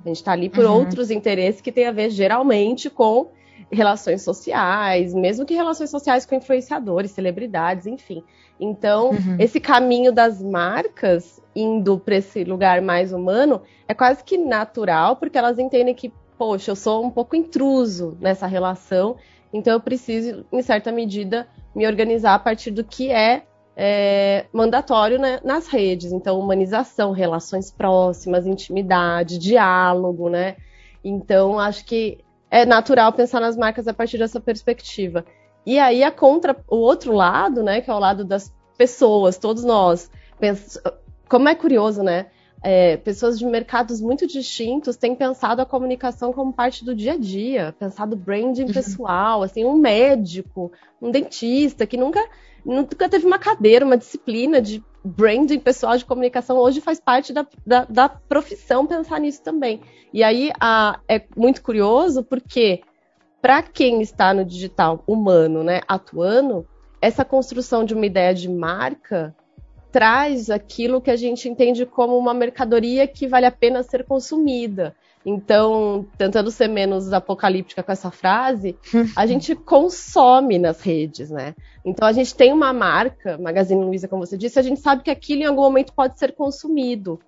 A 0.04 0.08
gente 0.08 0.16
está 0.16 0.32
ali 0.32 0.50
por 0.50 0.66
uhum. 0.66 0.72
outros 0.72 1.10
interesses 1.10 1.62
que 1.62 1.72
tem 1.72 1.86
a 1.86 1.92
ver 1.92 2.10
geralmente 2.10 2.90
com 2.90 3.30
relações 3.70 4.22
sociais, 4.22 5.12
mesmo 5.12 5.44
que 5.44 5.54
relações 5.54 5.90
sociais 5.90 6.24
com 6.24 6.34
influenciadores, 6.34 7.10
celebridades, 7.10 7.86
enfim. 7.86 8.22
Então, 8.60 9.10
uhum. 9.10 9.36
esse 9.38 9.60
caminho 9.60 10.12
das 10.12 10.40
marcas 10.42 11.42
indo 11.54 11.98
para 11.98 12.16
esse 12.16 12.44
lugar 12.44 12.80
mais 12.80 13.12
humano 13.12 13.62
é 13.88 13.94
quase 13.94 14.22
que 14.22 14.38
natural, 14.38 15.16
porque 15.16 15.38
elas 15.38 15.58
entendem 15.58 15.94
que 15.94 16.12
poxa, 16.38 16.70
eu 16.70 16.76
sou 16.76 17.04
um 17.04 17.10
pouco 17.10 17.34
intruso 17.34 18.16
nessa 18.20 18.46
relação, 18.46 19.16
então 19.52 19.72
eu 19.72 19.80
preciso, 19.80 20.44
em 20.52 20.62
certa 20.62 20.92
medida, 20.92 21.48
me 21.74 21.86
organizar 21.86 22.34
a 22.34 22.38
partir 22.38 22.70
do 22.70 22.84
que 22.84 23.10
é, 23.10 23.44
é 23.76 24.46
mandatório 24.52 25.18
né, 25.18 25.40
nas 25.42 25.66
redes. 25.66 26.12
Então, 26.12 26.38
humanização, 26.38 27.12
relações 27.12 27.70
próximas, 27.70 28.46
intimidade, 28.46 29.38
diálogo, 29.38 30.28
né? 30.28 30.56
Então, 31.02 31.58
acho 31.58 31.84
que 31.84 32.18
é 32.50 32.64
natural 32.64 33.12
pensar 33.12 33.40
nas 33.40 33.56
marcas 33.56 33.88
a 33.88 33.94
partir 33.94 34.18
dessa 34.18 34.40
perspectiva. 34.40 35.24
E 35.64 35.78
aí, 35.78 36.04
a 36.04 36.10
contra, 36.10 36.56
o 36.68 36.76
outro 36.76 37.12
lado, 37.12 37.62
né, 37.62 37.80
que 37.80 37.90
é 37.90 37.94
o 37.94 37.98
lado 37.98 38.24
das 38.24 38.54
pessoas, 38.78 39.36
todos 39.36 39.64
nós, 39.64 40.10
como 41.28 41.48
é 41.48 41.54
curioso, 41.54 42.02
né? 42.02 42.26
É, 42.62 42.96
pessoas 42.96 43.38
de 43.38 43.46
mercados 43.46 44.00
muito 44.00 44.26
distintos 44.26 44.96
têm 44.96 45.14
pensado 45.14 45.62
a 45.62 45.66
comunicação 45.66 46.32
como 46.32 46.52
parte 46.52 46.84
do 46.84 46.94
dia 46.94 47.12
a 47.12 47.18
dia, 47.18 47.74
pensado 47.78 48.16
branding 48.16 48.64
uhum. 48.64 48.72
pessoal, 48.72 49.42
assim, 49.42 49.64
um 49.64 49.76
médico, 49.76 50.72
um 51.00 51.10
dentista 51.10 51.86
que 51.86 51.96
nunca, 51.96 52.24
nunca 52.64 53.08
teve 53.08 53.26
uma 53.26 53.38
cadeira, 53.38 53.84
uma 53.84 53.96
disciplina 53.96 54.60
de 54.60 54.82
branding 55.04 55.60
pessoal 55.60 55.96
de 55.96 56.04
comunicação, 56.04 56.56
hoje 56.56 56.80
faz 56.80 56.98
parte 56.98 57.32
da, 57.32 57.46
da, 57.64 57.84
da 57.84 58.08
profissão 58.08 58.86
pensar 58.86 59.20
nisso 59.20 59.42
também. 59.42 59.80
E 60.12 60.22
aí 60.22 60.50
a, 60.60 60.98
é 61.08 61.22
muito 61.36 61.62
curioso 61.62 62.24
porque 62.24 62.82
para 63.40 63.62
quem 63.62 64.02
está 64.02 64.34
no 64.34 64.44
digital 64.44 65.04
humano, 65.06 65.62
né, 65.62 65.80
atuando, 65.86 66.66
essa 67.00 67.24
construção 67.24 67.84
de 67.84 67.94
uma 67.94 68.06
ideia 68.06 68.34
de 68.34 68.48
marca 68.48 69.34
traz 69.96 70.50
aquilo 70.50 71.00
que 71.00 71.10
a 71.10 71.16
gente 71.16 71.48
entende 71.48 71.86
como 71.86 72.18
uma 72.18 72.34
mercadoria 72.34 73.08
que 73.08 73.26
vale 73.26 73.46
a 73.46 73.50
pena 73.50 73.82
ser 73.82 74.04
consumida. 74.04 74.94
Então, 75.24 76.06
tentando 76.18 76.50
ser 76.50 76.68
menos 76.68 77.14
apocalíptica 77.14 77.82
com 77.82 77.90
essa 77.90 78.10
frase, 78.10 78.76
a 79.16 79.24
gente 79.26 79.54
consome 79.54 80.58
nas 80.58 80.82
redes, 80.82 81.30
né? 81.30 81.54
Então, 81.82 82.06
a 82.06 82.12
gente 82.12 82.34
tem 82.34 82.52
uma 82.52 82.74
marca, 82.74 83.38
Magazine 83.38 83.82
Luiza, 83.82 84.06
como 84.06 84.26
você 84.26 84.36
disse, 84.36 84.58
a 84.58 84.62
gente 84.62 84.80
sabe 84.80 85.02
que 85.02 85.10
aquilo 85.10 85.40
em 85.40 85.46
algum 85.46 85.62
momento 85.62 85.94
pode 85.94 86.18
ser 86.18 86.34
consumido. 86.34 87.18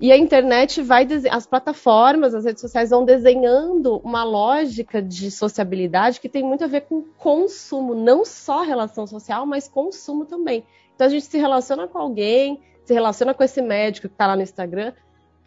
E 0.00 0.10
a 0.10 0.16
internet 0.16 0.82
vai, 0.82 1.06
as 1.30 1.46
plataformas, 1.46 2.34
as 2.34 2.44
redes 2.44 2.60
sociais 2.60 2.90
vão 2.90 3.04
desenhando 3.04 3.98
uma 3.98 4.24
lógica 4.24 5.00
de 5.00 5.30
sociabilidade 5.30 6.18
que 6.18 6.28
tem 6.28 6.42
muito 6.42 6.64
a 6.64 6.66
ver 6.66 6.80
com 6.80 7.04
consumo, 7.16 7.94
não 7.94 8.24
só 8.24 8.62
relação 8.62 9.06
social, 9.06 9.46
mas 9.46 9.68
consumo 9.68 10.26
também. 10.26 10.64
Então 11.02 11.08
a 11.08 11.10
gente 11.10 11.26
se 11.26 11.36
relaciona 11.36 11.88
com 11.88 11.98
alguém, 11.98 12.60
se 12.84 12.94
relaciona 12.94 13.34
com 13.34 13.42
esse 13.42 13.60
médico 13.60 14.06
que 14.06 14.14
está 14.14 14.28
lá 14.28 14.36
no 14.36 14.42
Instagram, 14.42 14.92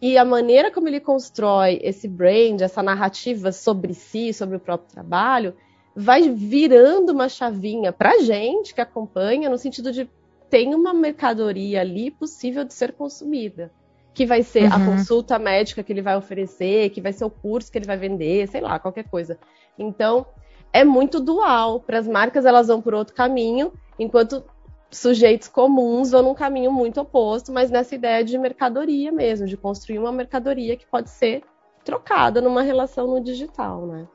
e 0.02 0.18
a 0.18 0.24
maneira 0.24 0.70
como 0.70 0.86
ele 0.86 1.00
constrói 1.00 1.80
esse 1.82 2.06
brand, 2.06 2.60
essa 2.60 2.82
narrativa 2.82 3.50
sobre 3.50 3.94
si, 3.94 4.34
sobre 4.34 4.56
o 4.56 4.60
próprio 4.60 4.92
trabalho, 4.92 5.56
vai 5.94 6.28
virando 6.28 7.10
uma 7.10 7.26
chavinha 7.26 7.90
para 7.90 8.10
a 8.10 8.18
gente 8.18 8.74
que 8.74 8.82
acompanha, 8.82 9.48
no 9.48 9.56
sentido 9.56 9.90
de 9.90 10.06
tem 10.50 10.74
uma 10.74 10.92
mercadoria 10.92 11.80
ali 11.80 12.10
possível 12.10 12.62
de 12.62 12.74
ser 12.74 12.92
consumida. 12.92 13.72
Que 14.12 14.26
vai 14.26 14.42
ser 14.42 14.64
uhum. 14.64 14.74
a 14.74 14.84
consulta 14.84 15.38
médica 15.38 15.82
que 15.82 15.90
ele 15.90 16.02
vai 16.02 16.18
oferecer, 16.18 16.90
que 16.90 17.00
vai 17.00 17.14
ser 17.14 17.24
o 17.24 17.30
curso 17.30 17.72
que 17.72 17.78
ele 17.78 17.86
vai 17.86 17.96
vender, 17.96 18.46
sei 18.48 18.60
lá, 18.60 18.78
qualquer 18.78 19.08
coisa. 19.08 19.38
Então, 19.78 20.26
é 20.70 20.84
muito 20.84 21.18
dual. 21.18 21.80
Para 21.80 21.98
as 21.98 22.06
marcas, 22.06 22.44
elas 22.44 22.66
vão 22.68 22.82
por 22.82 22.92
outro 22.92 23.14
caminho, 23.14 23.72
enquanto 23.98 24.44
sujeitos 24.90 25.48
comuns 25.48 26.10
vão 26.10 26.22
num 26.22 26.34
caminho 26.34 26.72
muito 26.72 27.00
oposto, 27.00 27.52
mas 27.52 27.70
nessa 27.70 27.94
ideia 27.94 28.24
de 28.24 28.38
mercadoria 28.38 29.12
mesmo, 29.12 29.46
de 29.46 29.56
construir 29.56 29.98
uma 29.98 30.12
mercadoria 30.12 30.76
que 30.76 30.86
pode 30.86 31.10
ser 31.10 31.42
trocada 31.84 32.40
numa 32.40 32.62
relação 32.62 33.06
no 33.06 33.20
digital, 33.20 33.86
né? 33.86 34.06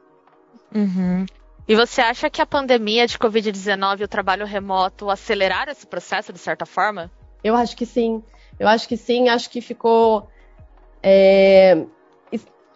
Uhum. 0.73 1.25
E 1.67 1.75
você 1.75 2.01
acha 2.01 2.29
que 2.29 2.41
a 2.41 2.45
pandemia 2.45 3.07
de 3.07 3.17
Covid-19 3.17 4.01
e 4.01 4.03
o 4.03 4.07
trabalho 4.07 4.45
remoto 4.45 5.09
aceleraram 5.09 5.71
esse 5.71 5.85
processo 5.85 6.33
de 6.33 6.39
certa 6.39 6.65
forma? 6.65 7.11
Eu 7.43 7.55
acho 7.55 7.75
que 7.77 7.85
sim. 7.85 8.23
Eu 8.59 8.67
acho 8.67 8.87
que 8.87 8.97
sim. 8.97 9.29
Acho 9.29 9.49
que 9.49 9.61
ficou. 9.61 10.27
É... 11.01 11.85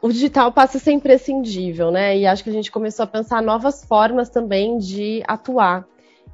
O 0.01 0.09
digital 0.09 0.51
passa 0.51 0.77
a 0.77 0.79
ser 0.79 0.91
imprescindível, 0.91 1.89
né? 1.89 2.15
E 2.15 2.27
acho 2.27 2.43
que 2.43 2.49
a 2.49 2.53
gente 2.53 2.71
começou 2.71 3.03
a 3.03 3.07
pensar 3.07 3.41
novas 3.41 3.83
formas 3.83 4.29
também 4.29 4.77
de 4.77 5.23
atuar. 5.27 5.85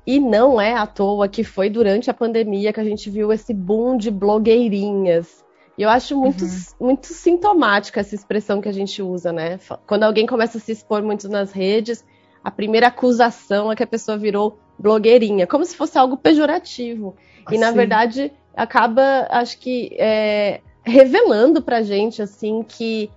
E 0.06 0.20
não 0.20 0.60
é 0.60 0.74
à 0.74 0.88
toa 0.88 1.28
que 1.28 1.44
foi 1.44 1.70
durante 1.70 2.10
a 2.10 2.14
pandemia 2.14 2.74
que 2.74 2.80
a 2.80 2.84
gente 2.84 3.10
viu 3.10 3.32
esse 3.32 3.54
boom 3.54 3.98
de 3.98 4.10
blogueirinhas. 4.10 5.44
E 5.78 5.84
eu 5.84 5.90
acho 5.90 6.18
muito, 6.18 6.44
uhum. 6.44 6.88
muito 6.88 7.08
sintomática 7.08 8.00
essa 8.00 8.16
expressão 8.16 8.62
que 8.62 8.70
a 8.70 8.74
gente 8.74 9.02
usa, 9.02 9.32
né? 9.32 9.60
Quando 9.88 10.04
alguém 10.04 10.26
começa 10.26 10.58
a 10.58 10.62
se 10.62 10.72
expor 10.72 11.02
muito 11.02 11.30
nas 11.30 11.52
redes, 11.52 12.04
a 12.44 12.52
primeira 12.52 12.88
acusação 12.88 13.72
é 13.72 13.76
que 13.76 13.84
a 13.84 13.88
pessoa 13.88 14.18
virou 14.18 14.60
blogueirinha, 14.78 15.46
como 15.46 15.64
se 15.64 15.76
fosse 15.76 15.98
algo 15.98 16.18
pejorativo. 16.18 17.16
Assim. 17.46 17.56
E 17.56 17.60
na 17.60 17.72
verdade 17.72 18.32
acaba, 18.56 19.28
acho 19.30 19.60
que, 19.60 19.96
é, 19.98 20.62
revelando 20.84 21.62
pra 21.62 21.84
gente 21.84 22.22
assim 22.22 22.64
que 22.64 23.10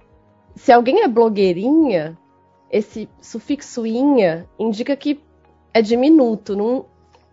se 0.55 0.71
alguém 0.71 1.03
é 1.03 1.09
blogueirinha, 1.09 2.17
esse 2.71 3.09
sufixo 3.21 3.87
inha 3.87 4.49
indica 4.59 4.95
que 4.97 5.21
é 5.75 5.83
diminuto, 5.83 6.57
não 6.57 6.87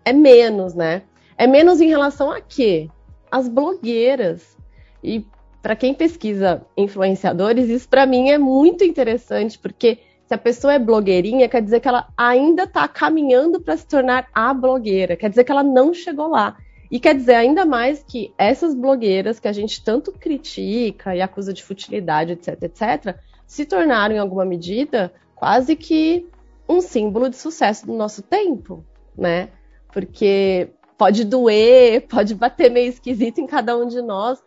é 0.03 0.11
menos, 0.11 0.73
né? 0.73 1.03
É 1.37 1.45
menos 1.45 1.79
em 1.79 1.87
relação 1.87 2.31
a 2.31 2.41
quê? 2.41 2.89
As 3.31 3.47
blogueiras. 3.47 4.57
E 5.03 5.25
para 5.61 5.75
quem 5.75 5.93
pesquisa 5.93 6.65
influenciadores, 6.75 7.69
isso 7.69 7.87
para 7.87 8.05
mim 8.05 8.31
é 8.31 8.37
muito 8.37 8.83
interessante, 8.83 9.59
porque 9.59 9.99
se 10.25 10.33
a 10.33 10.37
pessoa 10.37 10.73
é 10.73 10.79
blogueirinha, 10.79 11.47
quer 11.47 11.61
dizer 11.61 11.79
que 11.79 11.87
ela 11.87 12.07
ainda 12.17 12.63
está 12.63 12.87
caminhando 12.87 13.61
para 13.61 13.77
se 13.77 13.85
tornar 13.85 14.27
a 14.33 14.53
blogueira, 14.53 15.15
quer 15.15 15.29
dizer 15.29 15.43
que 15.43 15.51
ela 15.51 15.63
não 15.63 15.93
chegou 15.93 16.27
lá. 16.27 16.57
E 16.89 16.99
quer 16.99 17.15
dizer 17.15 17.35
ainda 17.35 17.65
mais 17.65 18.03
que 18.03 18.33
essas 18.37 18.75
blogueiras 18.75 19.39
que 19.39 19.47
a 19.47 19.53
gente 19.53 19.81
tanto 19.83 20.11
critica 20.11 21.15
e 21.15 21.21
acusa 21.21 21.53
de 21.53 21.63
futilidade, 21.63 22.33
etc, 22.33 22.63
etc, 22.63 23.17
se 23.45 23.65
tornaram 23.65 24.15
em 24.15 24.19
alguma 24.19 24.43
medida 24.43 25.13
quase 25.35 25.75
que 25.75 26.27
um 26.71 26.81
símbolo 26.81 27.29
de 27.29 27.35
sucesso 27.35 27.85
do 27.85 27.93
nosso 27.93 28.21
tempo, 28.21 28.85
né? 29.17 29.49
Porque 29.91 30.69
pode 30.97 31.23
doer, 31.23 32.05
pode 32.09 32.35
bater 32.35 32.69
meio 32.71 32.89
esquisito 32.89 33.39
em 33.39 33.47
cada 33.47 33.77
um 33.77 33.87
de 33.87 34.01
nós, 34.01 34.39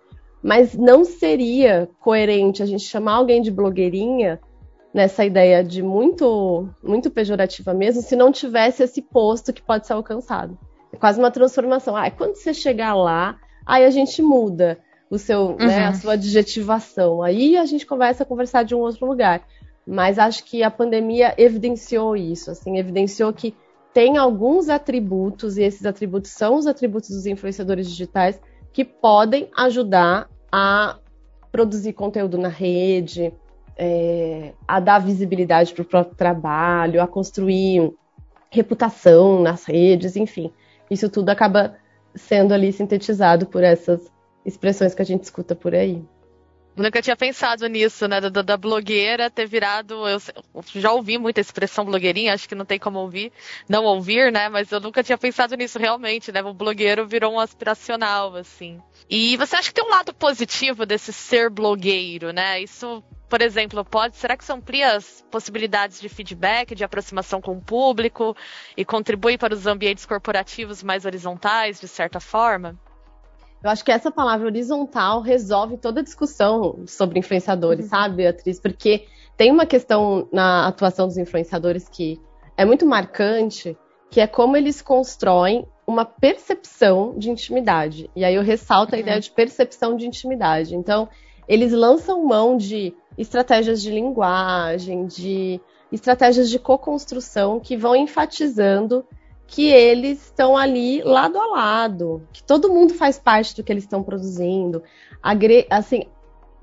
mas 0.42 0.74
não 0.74 1.04
seria 1.04 1.88
coerente 2.00 2.62
a 2.62 2.66
gente 2.66 2.84
chamar 2.84 3.14
alguém 3.14 3.40
de 3.40 3.50
blogueirinha 3.50 4.40
nessa 4.92 5.24
ideia 5.24 5.64
de 5.64 5.82
muito, 5.82 6.68
muito 6.80 7.10
pejorativa 7.10 7.74
mesmo, 7.74 8.00
se 8.00 8.14
não 8.14 8.30
tivesse 8.30 8.84
esse 8.84 9.02
posto 9.02 9.52
que 9.52 9.60
pode 9.60 9.86
ser 9.86 9.94
alcançado. 9.94 10.56
É 10.92 10.96
quase 10.96 11.18
uma 11.18 11.32
transformação. 11.32 11.96
Ah, 11.96 12.08
quando 12.10 12.36
você 12.36 12.54
chegar 12.54 12.94
lá, 12.94 13.36
aí 13.66 13.84
a 13.84 13.90
gente 13.90 14.22
muda 14.22 14.78
o 15.10 15.18
seu, 15.18 15.46
uhum. 15.46 15.56
né, 15.56 15.86
a 15.86 15.88
uhum. 15.88 15.94
sua 15.94 16.12
adjetivação. 16.12 17.22
Aí 17.22 17.56
a 17.56 17.64
gente 17.64 17.84
começa 17.84 18.22
a 18.22 18.26
conversar 18.26 18.62
de 18.62 18.74
um 18.74 18.78
outro 18.78 19.04
lugar. 19.04 19.42
Mas 19.86 20.18
acho 20.18 20.44
que 20.44 20.62
a 20.62 20.70
pandemia 20.70 21.34
evidenciou 21.36 22.16
isso, 22.16 22.50
assim, 22.50 22.78
evidenciou 22.78 23.32
que 23.32 23.54
tem 23.92 24.16
alguns 24.16 24.68
atributos, 24.68 25.56
e 25.56 25.62
esses 25.62 25.84
atributos 25.86 26.30
são 26.30 26.56
os 26.56 26.66
atributos 26.66 27.10
dos 27.10 27.26
influenciadores 27.26 27.88
digitais, 27.88 28.40
que 28.72 28.84
podem 28.84 29.48
ajudar 29.56 30.28
a 30.50 30.98
produzir 31.52 31.92
conteúdo 31.92 32.36
na 32.36 32.48
rede, 32.48 33.32
é, 33.76 34.52
a 34.66 34.80
dar 34.80 34.98
visibilidade 34.98 35.72
para 35.72 35.82
o 35.82 35.84
próprio 35.84 36.16
trabalho, 36.16 37.00
a 37.00 37.06
construir 37.06 37.92
reputação 38.50 39.40
nas 39.40 39.64
redes, 39.64 40.16
enfim 40.16 40.52
isso 40.90 41.08
tudo 41.08 41.30
acaba 41.30 41.76
sendo 42.14 42.54
ali 42.54 42.72
sintetizado 42.72 43.46
por 43.46 43.62
essas 43.62 44.10
expressões 44.44 44.94
que 44.94 45.02
a 45.02 45.04
gente 45.04 45.24
escuta 45.24 45.54
por 45.54 45.74
aí. 45.74 46.02
Nunca 46.76 47.00
tinha 47.00 47.16
pensado 47.16 47.66
nisso, 47.68 48.08
né? 48.08 48.20
Da, 48.20 48.42
da, 48.42 48.56
blogueira 48.56 49.30
ter 49.30 49.46
virado. 49.46 50.08
Eu 50.08 50.20
já 50.74 50.92
ouvi 50.92 51.18
muita 51.18 51.40
expressão 51.40 51.84
blogueirinha, 51.84 52.34
acho 52.34 52.48
que 52.48 52.54
não 52.54 52.64
tem 52.64 52.78
como 52.80 52.98
ouvir, 52.98 53.32
não 53.68 53.84
ouvir, 53.84 54.32
né? 54.32 54.48
Mas 54.48 54.72
eu 54.72 54.80
nunca 54.80 55.02
tinha 55.02 55.16
pensado 55.16 55.54
nisso 55.56 55.78
realmente, 55.78 56.32
né? 56.32 56.42
O 56.42 56.52
blogueiro 56.52 57.06
virou 57.06 57.34
um 57.34 57.40
aspiracional, 57.40 58.34
assim. 58.34 58.80
E 59.08 59.36
você 59.36 59.54
acha 59.54 59.68
que 59.68 59.74
tem 59.74 59.84
um 59.84 59.90
lado 59.90 60.12
positivo 60.12 60.84
desse 60.84 61.12
ser 61.12 61.48
blogueiro, 61.48 62.32
né? 62.32 62.60
Isso 62.60 63.04
por 63.28 63.42
exemplo, 63.42 63.84
pode, 63.84 64.16
será 64.16 64.36
que 64.36 64.44
isso 64.44 64.52
amplia 64.52 64.94
as 64.94 65.24
possibilidades 65.28 66.00
de 66.00 66.08
feedback, 66.08 66.72
de 66.72 66.84
aproximação 66.84 67.40
com 67.40 67.56
o 67.56 67.60
público 67.60 68.36
e 68.76 68.84
contribui 68.84 69.36
para 69.36 69.52
os 69.52 69.66
ambientes 69.66 70.06
corporativos 70.06 70.84
mais 70.84 71.04
horizontais, 71.04 71.80
de 71.80 71.88
certa 71.88 72.20
forma? 72.20 72.78
Eu 73.64 73.70
acho 73.70 73.82
que 73.82 73.90
essa 73.90 74.10
palavra 74.10 74.46
horizontal 74.46 75.22
resolve 75.22 75.78
toda 75.78 76.00
a 76.00 76.04
discussão 76.04 76.84
sobre 76.86 77.18
influenciadores, 77.18 77.86
uhum. 77.86 77.90
sabe, 77.90 78.16
Beatriz? 78.16 78.60
Porque 78.60 79.06
tem 79.38 79.50
uma 79.50 79.64
questão 79.64 80.28
na 80.30 80.68
atuação 80.68 81.06
dos 81.06 81.16
influenciadores 81.16 81.88
que 81.88 82.20
é 82.58 82.64
muito 82.66 82.84
marcante, 82.84 83.74
que 84.10 84.20
é 84.20 84.26
como 84.26 84.54
eles 84.54 84.82
constroem 84.82 85.66
uma 85.86 86.04
percepção 86.04 87.14
de 87.16 87.30
intimidade. 87.30 88.10
E 88.14 88.22
aí 88.22 88.34
eu 88.34 88.42
ressalto 88.42 88.92
uhum. 88.92 88.98
a 88.98 89.00
ideia 89.00 89.18
de 89.18 89.30
percepção 89.30 89.96
de 89.96 90.06
intimidade. 90.06 90.76
Então, 90.76 91.08
eles 91.48 91.72
lançam 91.72 92.22
mão 92.22 92.58
de 92.58 92.94
estratégias 93.16 93.80
de 93.80 93.90
linguagem, 93.90 95.06
de 95.06 95.58
estratégias 95.90 96.50
de 96.50 96.58
co-construção 96.58 97.58
que 97.58 97.78
vão 97.78 97.96
enfatizando 97.96 99.06
que 99.46 99.66
eles 99.66 100.24
estão 100.24 100.56
ali 100.56 101.02
lado 101.02 101.38
a 101.38 101.46
lado, 101.46 102.26
que 102.32 102.42
todo 102.42 102.72
mundo 102.72 102.94
faz 102.94 103.18
parte 103.18 103.54
do 103.54 103.62
que 103.62 103.72
eles 103.72 103.84
estão 103.84 104.02
produzindo. 104.02 104.82
assim, 105.70 106.04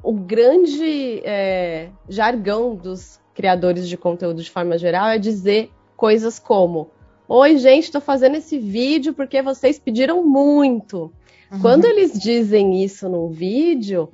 o 0.04 0.14
grande 0.14 1.22
é, 1.24 1.90
jargão 2.10 2.76
dos 2.76 3.20
criadores 3.34 3.88
de 3.88 3.98
conteúdo 3.98 4.42
de 4.42 4.50
forma 4.50 4.78
geral 4.78 5.08
é 5.08 5.18
dizer 5.18 5.72
coisas 5.96 6.40
como: 6.40 6.90
Oi, 7.28 7.58
gente, 7.58 7.86
estou 7.86 8.02
fazendo 8.02 8.36
esse 8.36 8.58
vídeo 8.58 9.14
porque 9.14 9.42
vocês 9.42 9.80
pediram 9.80 10.26
muito. 10.26 11.12
Uhum. 11.52 11.60
Quando 11.62 11.86
eles 11.86 12.20
dizem 12.20 12.84
isso 12.84 13.08
num 13.08 13.30
vídeo, 13.30 14.10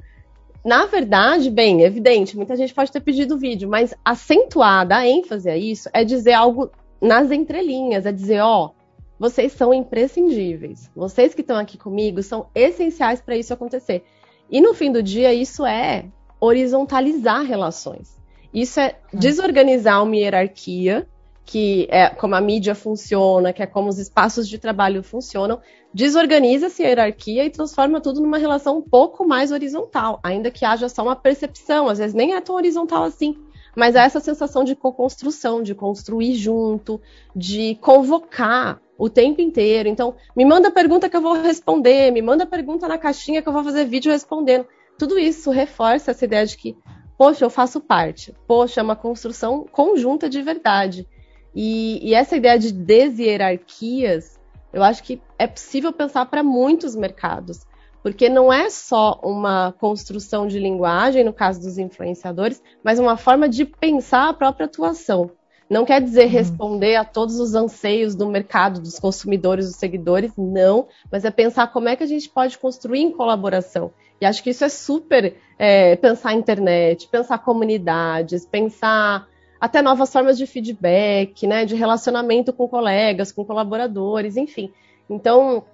na 0.63 0.85
verdade, 0.85 1.49
bem, 1.49 1.81
evidente, 1.81 2.35
muita 2.35 2.55
gente 2.55 2.73
pode 2.73 2.91
ter 2.91 2.99
pedido 2.99 3.35
o 3.35 3.37
vídeo, 3.37 3.69
mas 3.69 3.93
acentuar, 4.03 4.85
dar 4.85 5.07
ênfase 5.07 5.49
a 5.49 5.57
isso, 5.57 5.89
é 5.93 6.03
dizer 6.03 6.33
algo 6.33 6.69
nas 7.01 7.31
entrelinhas, 7.31 8.05
é 8.05 8.11
dizer, 8.11 8.41
ó, 8.41 8.71
vocês 9.19 9.53
são 9.53 9.73
imprescindíveis. 9.73 10.89
Vocês 10.95 11.33
que 11.33 11.41
estão 11.41 11.57
aqui 11.57 11.77
comigo 11.77 12.21
são 12.21 12.47
essenciais 12.53 13.21
para 13.21 13.35
isso 13.35 13.53
acontecer. 13.53 14.03
E 14.49 14.61
no 14.61 14.73
fim 14.73 14.91
do 14.91 15.01
dia, 15.01 15.33
isso 15.33 15.65
é 15.65 16.05
horizontalizar 16.39 17.43
relações. 17.43 18.17
Isso 18.53 18.79
é 18.79 18.95
hum. 19.13 19.19
desorganizar 19.19 20.03
uma 20.03 20.15
hierarquia 20.15 21.07
que 21.47 21.87
é 21.89 22.09
como 22.09 22.35
a 22.35 22.41
mídia 22.41 22.75
funciona, 22.75 23.53
que 23.53 23.63
é 23.63 23.65
como 23.65 23.87
os 23.87 23.97
espaços 23.97 24.49
de 24.49 24.57
trabalho 24.57 25.01
funcionam, 25.01 25.61
desorganiza 25.93 26.65
essa 26.65 26.83
hierarquia 26.83 27.45
e 27.45 27.49
transforma 27.49 28.01
tudo 28.01 28.19
numa 28.19 28.37
relação 28.37 28.79
um 28.79 28.81
pouco 28.81 29.25
mais 29.25 29.49
horizontal, 29.49 30.19
ainda 30.21 30.51
que 30.51 30.65
haja 30.65 30.89
só 30.89 31.03
uma 31.03 31.15
percepção, 31.15 31.87
às 31.87 31.99
vezes 31.99 32.13
nem 32.13 32.33
é 32.33 32.41
tão 32.41 32.55
horizontal 32.55 33.03
assim, 33.03 33.37
mas 33.77 33.95
há 33.95 34.05
essa 34.05 34.19
sensação 34.19 34.63
de 34.63 34.75
co-construção, 34.75 35.61
de 35.61 35.75
construir 35.75 36.33
junto, 36.33 36.99
de 37.35 37.75
convocar 37.79 38.81
o 38.97 39.07
tempo 39.07 39.39
inteiro. 39.39 39.87
Então, 39.87 40.15
me 40.35 40.43
manda 40.43 40.71
pergunta 40.71 41.07
que 41.07 41.15
eu 41.15 41.21
vou 41.21 41.33
responder, 41.33 42.09
me 42.09 42.23
manda 42.23 42.43
pergunta 42.43 42.87
na 42.87 42.97
caixinha 42.97 43.39
que 43.39 43.47
eu 43.47 43.53
vou 43.53 43.63
fazer 43.63 43.85
vídeo 43.85 44.11
respondendo. 44.11 44.65
Tudo 44.97 45.19
isso 45.19 45.51
reforça 45.51 46.09
essa 46.09 46.25
ideia 46.25 46.43
de 46.43 46.57
que, 46.57 46.75
poxa, 47.15 47.45
eu 47.45 47.51
faço 47.51 47.79
parte. 47.79 48.33
Poxa, 48.47 48.81
é 48.81 48.83
uma 48.83 48.95
construção 48.95 49.67
conjunta 49.71 50.27
de 50.27 50.41
verdade. 50.41 51.07
E, 51.53 51.99
e 52.01 52.15
essa 52.15 52.35
ideia 52.35 52.57
de 52.57 52.71
deshierarquias, 52.71 54.39
eu 54.73 54.81
acho 54.81 55.03
que 55.03 55.21
é 55.37 55.45
possível 55.45 55.93
pensar 55.93 56.25
para 56.25 56.41
muitos 56.41 56.95
mercados, 56.95 57.67
porque 58.07 58.29
não 58.29 58.53
é 58.53 58.69
só 58.69 59.19
uma 59.21 59.73
construção 59.73 60.47
de 60.47 60.57
linguagem, 60.57 61.25
no 61.25 61.33
caso 61.33 61.59
dos 61.59 61.77
influenciadores, 61.77 62.63
mas 62.81 62.99
uma 62.99 63.17
forma 63.17 63.49
de 63.49 63.65
pensar 63.65 64.29
a 64.29 64.33
própria 64.33 64.65
atuação. 64.65 65.29
Não 65.69 65.83
quer 65.83 66.01
dizer 66.01 66.23
uhum. 66.23 66.31
responder 66.31 66.95
a 66.95 67.03
todos 67.03 67.37
os 67.37 67.53
anseios 67.53 68.15
do 68.15 68.25
mercado, 68.25 68.79
dos 68.79 68.97
consumidores, 68.97 69.65
dos 69.65 69.75
seguidores, 69.75 70.31
não, 70.37 70.87
mas 71.11 71.25
é 71.25 71.31
pensar 71.31 71.67
como 71.67 71.89
é 71.89 71.97
que 71.97 72.03
a 72.03 72.07
gente 72.07 72.29
pode 72.29 72.57
construir 72.57 73.01
em 73.01 73.11
colaboração. 73.11 73.91
E 74.21 74.25
acho 74.25 74.41
que 74.41 74.51
isso 74.51 74.63
é 74.63 74.69
super 74.69 75.35
é, 75.59 75.97
pensar 75.97 76.31
internet, 76.31 77.09
pensar 77.09 77.39
comunidades, 77.39 78.45
pensar 78.45 79.27
até 79.59 79.81
novas 79.81 80.13
formas 80.13 80.37
de 80.37 80.47
feedback, 80.47 81.45
né, 81.45 81.65
de 81.65 81.75
relacionamento 81.75 82.53
com 82.53 82.69
colegas, 82.69 83.33
com 83.33 83.43
colaboradores, 83.43 84.37
enfim. 84.37 84.71
Então, 85.09 85.65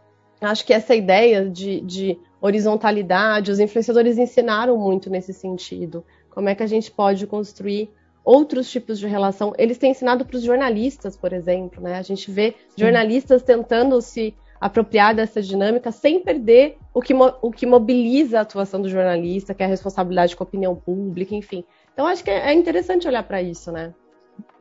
acho 0.49 0.65
que 0.65 0.73
essa 0.73 0.95
ideia 0.95 1.49
de, 1.49 1.81
de 1.81 2.19
horizontalidade, 2.41 3.51
os 3.51 3.59
influenciadores 3.59 4.17
ensinaram 4.17 4.77
muito 4.77 5.09
nesse 5.09 5.33
sentido. 5.33 6.05
Como 6.29 6.49
é 6.49 6.55
que 6.55 6.63
a 6.63 6.67
gente 6.67 6.91
pode 6.91 7.25
construir 7.27 7.89
outros 8.23 8.69
tipos 8.69 8.99
de 8.99 9.07
relação? 9.07 9.53
Eles 9.57 9.77
têm 9.77 9.91
ensinado 9.91 10.25
para 10.25 10.37
os 10.37 10.43
jornalistas, 10.43 11.15
por 11.15 11.31
exemplo, 11.31 11.81
né? 11.81 11.97
A 11.97 12.01
gente 12.01 12.29
vê 12.31 12.55
jornalistas 12.75 13.43
tentando 13.43 14.01
se 14.01 14.35
apropriar 14.59 15.13
dessa 15.13 15.41
dinâmica 15.41 15.91
sem 15.91 16.21
perder 16.21 16.77
o 16.93 17.01
que, 17.01 17.13
o 17.13 17.51
que 17.51 17.65
mobiliza 17.65 18.39
a 18.39 18.41
atuação 18.41 18.81
do 18.81 18.89
jornalista, 18.89 19.53
que 19.53 19.61
é 19.61 19.65
a 19.65 19.69
responsabilidade 19.69 20.35
com 20.35 20.43
a 20.43 20.47
opinião 20.47 20.75
pública, 20.75 21.35
enfim. 21.35 21.65
Então 21.93 22.07
acho 22.07 22.23
que 22.23 22.31
é 22.31 22.53
interessante 22.53 23.07
olhar 23.07 23.23
para 23.23 23.41
isso, 23.41 23.71
né? 23.71 23.93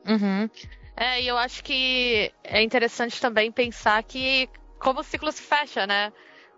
Uhum. 0.06 0.50
É, 0.96 1.22
e 1.22 1.28
eu 1.28 1.38
acho 1.38 1.64
que 1.64 2.32
é 2.44 2.62
interessante 2.62 3.20
também 3.20 3.50
pensar 3.50 4.02
que 4.02 4.48
como 4.82 5.00
o 5.00 5.04
ciclo 5.04 5.30
se 5.30 5.40
fecha, 5.40 5.86
né? 5.86 6.12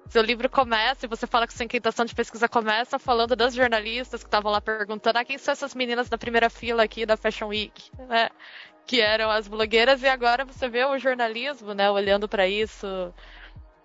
Seu 0.08 0.22
livro 0.22 0.50
começa 0.50 1.06
e 1.06 1.08
você 1.08 1.26
fala 1.26 1.46
que 1.46 1.52
sua 1.52 1.64
inquietação 1.64 2.04
de 2.04 2.14
pesquisa 2.14 2.48
começa 2.48 2.98
falando 2.98 3.37
das 3.37 3.54
jornalistas 3.54 4.22
que 4.22 4.26
estavam 4.26 4.50
lá 4.50 4.60
perguntando 4.60 5.18
ah, 5.18 5.24
quem 5.24 5.38
são 5.38 5.52
essas 5.52 5.74
meninas 5.74 6.08
da 6.08 6.18
primeira 6.18 6.50
fila 6.50 6.82
aqui 6.82 7.06
da 7.06 7.16
Fashion 7.16 7.48
Week, 7.48 7.90
né? 8.08 8.28
Que 8.87 9.00
eram 9.00 9.30
as 9.30 9.48
blogueiras, 9.48 10.02
e 10.02 10.08
agora 10.08 10.44
você 10.44 10.68
vê 10.68 10.84
o 10.84 10.98
jornalismo, 10.98 11.72
né, 11.72 11.90
olhando 11.90 12.28
para 12.28 12.46
isso, 12.46 12.87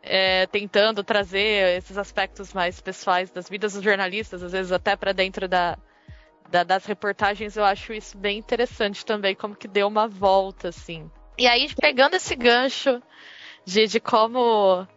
é, 0.03 0.45
tentando 0.47 1.03
trazer 1.05 1.77
esses 1.77 1.97
aspectos 1.97 2.53
mais 2.53 2.81
pessoais 2.81 3.31
das 3.31 3.49
vidas 3.49 3.73
dos 3.73 3.83
jornalistas, 3.83 4.43
às 4.43 4.51
vezes 4.51 4.73
até 4.73 4.97
para 4.97 5.13
dentro 5.13 5.47
da, 5.47 5.77
da, 6.49 6.63
das 6.63 6.85
reportagens, 6.85 7.55
eu 7.55 7.63
acho 7.63 7.93
isso 7.93 8.17
bem 8.17 8.37
interessante 8.37 9.05
também, 9.05 9.35
como 9.35 9.55
que 9.55 9.69
deu 9.69 9.87
uma 9.87 10.05
volta, 10.05 10.67
assim. 10.67 11.09
E 11.37 11.47
aí, 11.47 11.73
pegando 11.79 12.15
esse 12.15 12.35
gancho 12.35 13.01
de, 13.69 13.87
de 13.87 13.99
como 13.99 14.87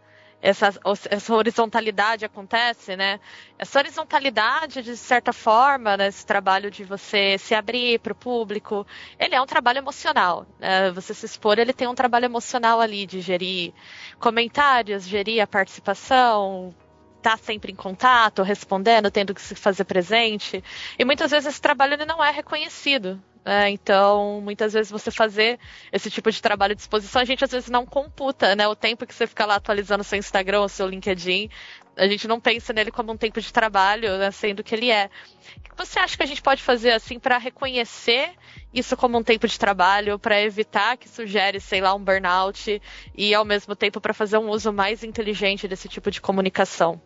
essa, 0.41 0.73
essa 1.09 1.33
horizontalidade 1.33 2.25
acontece, 2.25 2.97
né? 2.97 3.19
Essa 3.57 3.79
horizontalidade, 3.79 4.81
de 4.81 4.97
certa 4.97 5.31
forma, 5.31 5.95
nesse 5.95 6.25
trabalho 6.25 6.69
de 6.69 6.83
você 6.83 7.37
se 7.37 7.55
abrir 7.55 7.99
para 7.99 8.11
o 8.11 8.15
público, 8.15 8.85
ele 9.17 9.35
é 9.35 9.41
um 9.41 9.45
trabalho 9.45 9.77
emocional. 9.77 10.45
Né? 10.59 10.91
Você 10.91 11.13
se 11.13 11.25
expor, 11.25 11.59
ele 11.59 11.71
tem 11.71 11.87
um 11.87 11.95
trabalho 11.95 12.25
emocional 12.25 12.81
ali 12.81 13.05
de 13.05 13.21
gerir 13.21 13.73
comentários, 14.19 15.07
gerir 15.07 15.41
a 15.41 15.47
participação, 15.47 16.75
estar 17.17 17.37
tá 17.37 17.37
sempre 17.37 17.71
em 17.71 17.75
contato, 17.75 18.41
respondendo, 18.41 19.09
tendo 19.09 19.33
que 19.33 19.41
se 19.41 19.55
fazer 19.55 19.85
presente. 19.85 20.61
E 20.99 21.05
muitas 21.05 21.31
vezes 21.31 21.47
esse 21.47 21.61
trabalho 21.61 21.93
ele 21.93 22.05
não 22.05 22.21
é 22.21 22.31
reconhecido. 22.31 23.21
Né? 23.45 23.71
Então, 23.71 24.39
muitas 24.41 24.71
vezes 24.71 24.89
você 24.91 25.11
fazer 25.11 25.59
esse 25.91 26.09
tipo 26.09 26.31
de 26.31 26.41
trabalho 26.41 26.73
de 26.73 26.81
exposição, 26.81 27.21
a 27.21 27.25
gente 27.25 27.43
às 27.43 27.51
vezes 27.51 27.69
não 27.69 27.85
computa, 27.85 28.55
né? 28.55 28.67
O 28.67 28.75
tempo 28.75 29.05
que 29.05 29.13
você 29.13 29.27
fica 29.27 29.45
lá 29.45 29.55
atualizando 29.55 30.03
seu 30.03 30.17
Instagram 30.17 30.61
ou 30.61 30.69
seu 30.69 30.87
LinkedIn, 30.87 31.49
a 31.97 32.07
gente 32.07 32.27
não 32.27 32.39
pensa 32.39 32.71
nele 32.73 32.91
como 32.91 33.11
um 33.11 33.17
tempo 33.17 33.41
de 33.41 33.51
trabalho, 33.51 34.17
né? 34.17 34.31
sendo 34.31 34.63
que 34.63 34.73
ele 34.73 34.89
é. 34.89 35.09
O 35.57 35.61
que 35.61 35.77
você 35.77 35.99
acha 35.99 36.15
que 36.15 36.23
a 36.23 36.25
gente 36.25 36.41
pode 36.41 36.63
fazer 36.63 36.91
assim 36.91 37.19
para 37.19 37.37
reconhecer 37.37 38.31
isso 38.73 38.95
como 38.95 39.17
um 39.17 39.23
tempo 39.23 39.47
de 39.47 39.59
trabalho, 39.59 40.17
para 40.17 40.41
evitar 40.41 40.97
que 40.97 41.07
isso 41.07 41.25
gere, 41.27 41.59
sei 41.59 41.81
lá, 41.81 41.93
um 41.93 42.03
burnout 42.03 42.81
e 43.15 43.33
ao 43.33 43.45
mesmo 43.45 43.75
tempo 43.75 43.99
para 43.99 44.13
fazer 44.13 44.37
um 44.37 44.49
uso 44.49 44.71
mais 44.71 45.03
inteligente 45.03 45.67
desse 45.67 45.89
tipo 45.89 46.09
de 46.09 46.21
comunicação? 46.21 47.01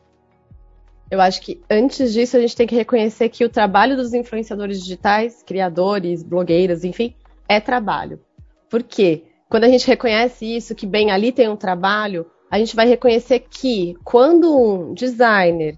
Eu 1.10 1.22
acho 1.22 1.42
que 1.42 1.62
antes 1.70 2.14
disso 2.14 2.36
a 2.36 2.40
gente 2.40 2.56
tem 2.56 2.68
que 2.68 2.76
reconhecer 2.76 3.30
que 3.30 3.46
o 3.46 3.50
trabalho 3.50 3.96
dos 3.96 4.14
influenciadores 4.14 4.82
digitais, 4.82 5.42
criadores, 5.42 6.22
blogueiras, 6.22 6.84
enfim, 6.84 7.16
é 7.48 7.60
trabalho. 7.60 8.20
Por 8.70 8.84
quê? 8.84 9.24
Quando 9.50 9.64
a 9.64 9.70
gente 9.70 9.88
reconhece 9.88 10.46
isso, 10.46 10.76
que 10.76 10.86
bem 10.86 11.10
ali 11.10 11.32
tem 11.32 11.48
um 11.48 11.56
trabalho, 11.56 12.26
a 12.52 12.60
gente 12.60 12.76
vai 12.76 12.86
reconhecer 12.86 13.46
que 13.50 13.96
quando 14.04 14.54
um 14.54 14.94
designer, 14.94 15.78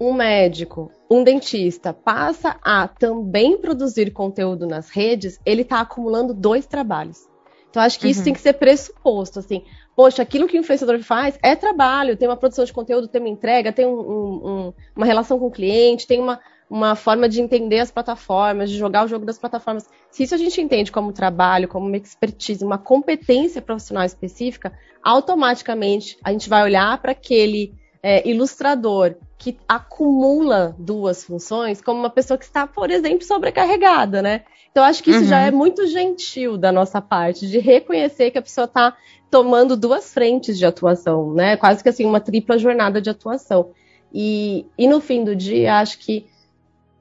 um 0.00 0.12
médico, 0.12 0.92
um 1.10 1.24
dentista 1.24 1.92
passa 1.92 2.56
a 2.62 2.86
também 2.86 3.58
produzir 3.58 4.12
conteúdo 4.12 4.64
nas 4.64 4.90
redes, 4.90 5.40
ele 5.44 5.62
está 5.62 5.80
acumulando 5.80 6.32
dois 6.32 6.66
trabalhos. 6.66 7.26
Então, 7.68 7.82
acho 7.82 7.98
que 7.98 8.06
uhum. 8.06 8.12
isso 8.12 8.24
tem 8.24 8.32
que 8.32 8.40
ser 8.40 8.54
pressuposto, 8.54 9.40
assim 9.40 9.64
poxa, 9.98 10.22
aquilo 10.22 10.46
que 10.46 10.56
o 10.56 10.60
influenciador 10.60 11.02
faz 11.02 11.36
é 11.42 11.56
trabalho, 11.56 12.16
tem 12.16 12.28
uma 12.28 12.36
produção 12.36 12.64
de 12.64 12.72
conteúdo, 12.72 13.08
tem 13.08 13.20
uma 13.20 13.28
entrega, 13.28 13.72
tem 13.72 13.84
um, 13.84 13.98
um, 13.98 14.72
uma 14.94 15.04
relação 15.04 15.40
com 15.40 15.46
o 15.46 15.50
cliente, 15.50 16.06
tem 16.06 16.20
uma, 16.20 16.38
uma 16.70 16.94
forma 16.94 17.28
de 17.28 17.40
entender 17.40 17.80
as 17.80 17.90
plataformas, 17.90 18.70
de 18.70 18.78
jogar 18.78 19.04
o 19.04 19.08
jogo 19.08 19.26
das 19.26 19.40
plataformas. 19.40 19.88
Se 20.08 20.22
isso 20.22 20.36
a 20.36 20.38
gente 20.38 20.60
entende 20.60 20.92
como 20.92 21.12
trabalho, 21.12 21.66
como 21.66 21.88
uma 21.88 21.96
expertise, 21.96 22.64
uma 22.64 22.78
competência 22.78 23.60
profissional 23.60 24.04
específica, 24.04 24.72
automaticamente 25.02 26.16
a 26.22 26.30
gente 26.30 26.48
vai 26.48 26.62
olhar 26.62 26.96
para 27.02 27.10
aquele 27.10 27.74
é, 28.00 28.24
ilustrador 28.28 29.16
que 29.38 29.56
acumula 29.68 30.74
duas 30.76 31.22
funções 31.22 31.80
como 31.80 32.00
uma 32.00 32.10
pessoa 32.10 32.36
que 32.36 32.44
está, 32.44 32.66
por 32.66 32.90
exemplo, 32.90 33.24
sobrecarregada, 33.24 34.20
né? 34.20 34.42
Então, 34.70 34.82
acho 34.82 35.02
que 35.02 35.10
isso 35.10 35.20
uhum. 35.20 35.26
já 35.26 35.40
é 35.40 35.50
muito 35.52 35.86
gentil 35.86 36.58
da 36.58 36.72
nossa 36.72 37.00
parte, 37.00 37.48
de 37.48 37.58
reconhecer 37.58 38.32
que 38.32 38.38
a 38.38 38.42
pessoa 38.42 38.64
está 38.64 38.96
tomando 39.30 39.76
duas 39.76 40.12
frentes 40.12 40.58
de 40.58 40.66
atuação, 40.66 41.32
né? 41.32 41.56
Quase 41.56 41.82
que 41.82 41.88
assim, 41.88 42.04
uma 42.04 42.20
tripla 42.20 42.58
jornada 42.58 43.00
de 43.00 43.08
atuação. 43.08 43.70
E, 44.12 44.66
e 44.76 44.88
no 44.88 45.00
fim 45.00 45.22
do 45.24 45.36
dia, 45.36 45.78
acho 45.78 45.98
que 45.98 46.26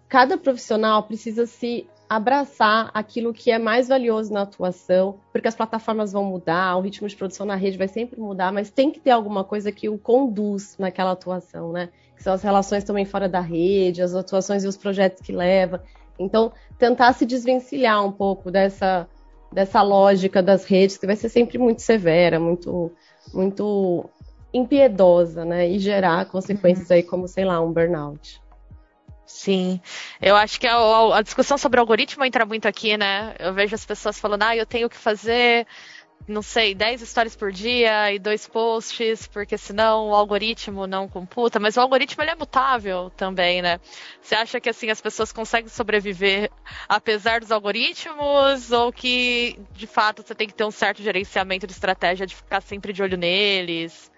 cada 0.08 0.38
profissional 0.38 1.04
precisa 1.04 1.48
se 1.48 1.88
abraçar 2.10 2.90
aquilo 2.94 3.34
que 3.34 3.52
é 3.52 3.60
mais 3.60 3.88
valioso 3.88 4.32
na 4.32 4.44
atuação, 4.44 5.20
porque 5.32 5.48
as 5.48 5.56
plataformas 5.56 6.14
vão 6.14 6.24
mudar, 6.24 6.78
o 6.78 6.82
ritmo 6.82 7.08
de 7.08 7.16
produção 7.16 7.46
na 7.46 7.56
rede 7.56 7.78
vai 7.78 7.88
sempre 7.88 8.20
mudar, 8.20 8.54
mas 8.54 8.70
tem 8.70 8.92
que 8.92 9.00
ter 9.00 9.12
alguma 9.12 9.44
coisa 9.44 9.72
que 9.72 9.90
o 9.90 9.98
conduz 9.98 10.78
naquela 10.78 11.12
atuação, 11.12 11.72
né? 11.72 11.90
Que 12.18 12.24
são 12.24 12.34
as 12.34 12.42
relações 12.42 12.84
também 12.84 13.06
fora 13.06 13.30
da 13.30 13.40
rede, 13.40 14.02
as 14.02 14.14
atuações 14.14 14.64
e 14.64 14.68
os 14.68 14.76
projetos 14.76 15.22
que 15.22 15.32
leva. 15.32 15.84
Então, 16.20 16.52
tentar 16.78 17.14
se 17.14 17.26
desvencilhar 17.26 18.04
um 18.04 18.12
pouco 18.12 18.52
dessa 18.52 19.08
dessa 19.50 19.82
lógica 19.82 20.44
das 20.44 20.66
redes 20.66 20.98
que 20.98 21.06
vai 21.06 21.16
ser 21.16 21.30
sempre 21.30 21.58
muito 21.58 21.82
severa, 21.82 22.38
muito 22.40 22.92
muito 23.34 24.10
impiedosa, 24.54 25.46
né? 25.46 25.70
E 25.70 25.80
gerar 25.80 26.26
consequências 26.26 26.90
aí 26.92 27.04
como, 27.04 27.28
sei 27.28 27.46
lá, 27.46 27.62
um 27.62 27.72
burnout. 27.72 28.42
Sim, 29.26 29.82
eu 30.22 30.38
acho 30.38 30.58
que 30.58 30.66
a, 30.66 31.18
a, 31.18 31.22
discussão 31.22 31.58
sobre 31.58 31.82
algoritmo 31.82 32.24
entra 32.24 32.46
muito 32.46 32.66
aqui, 32.66 32.96
né? 32.96 33.36
Eu 33.38 33.54
vejo 33.54 33.76
as 33.76 33.86
pessoas 33.86 34.18
falando, 34.18 34.44
ah, 34.44 34.56
eu 34.56 34.66
tenho 34.66 34.90
que 34.90 34.96
fazer 34.96 35.68
não 36.28 36.42
sei, 36.42 36.76
10 36.76 37.02
histórias 37.02 37.36
por 37.36 37.54
dia 37.54 38.12
e 38.12 38.20
dois 38.20 38.46
posts, 38.46 39.28
porque 39.28 39.58
senão 39.58 40.10
o 40.10 40.14
algoritmo 40.14 40.86
não 40.86 41.08
computa, 41.08 41.58
mas 41.58 41.78
o 41.78 41.82
algoritmo 41.82 42.22
ele 42.22 42.32
é 42.32 42.36
mutável 42.36 43.10
também, 43.16 43.62
né? 43.62 43.80
Você 44.22 44.36
acha 44.36 44.60
que 44.60 44.70
assim 44.70 44.90
as 44.90 45.00
pessoas 45.00 45.32
conseguem 45.32 45.70
sobreviver 45.70 46.52
apesar 46.90 47.40
dos 47.40 47.52
algoritmos 47.52 48.74
ou 48.74 48.92
que 48.92 49.58
de 49.72 49.88
fato 49.88 50.22
você 50.22 50.36
tem 50.36 50.48
que 50.48 50.54
ter 50.54 50.66
um 50.66 50.72
certo 50.72 51.02
gerenciamento 51.02 51.66
de 51.66 51.72
estratégia 51.72 52.28
de 52.28 52.36
ficar 52.36 52.62
sempre 52.62 52.92
de 52.92 53.02
olho 53.02 53.18
neles? 53.18 54.12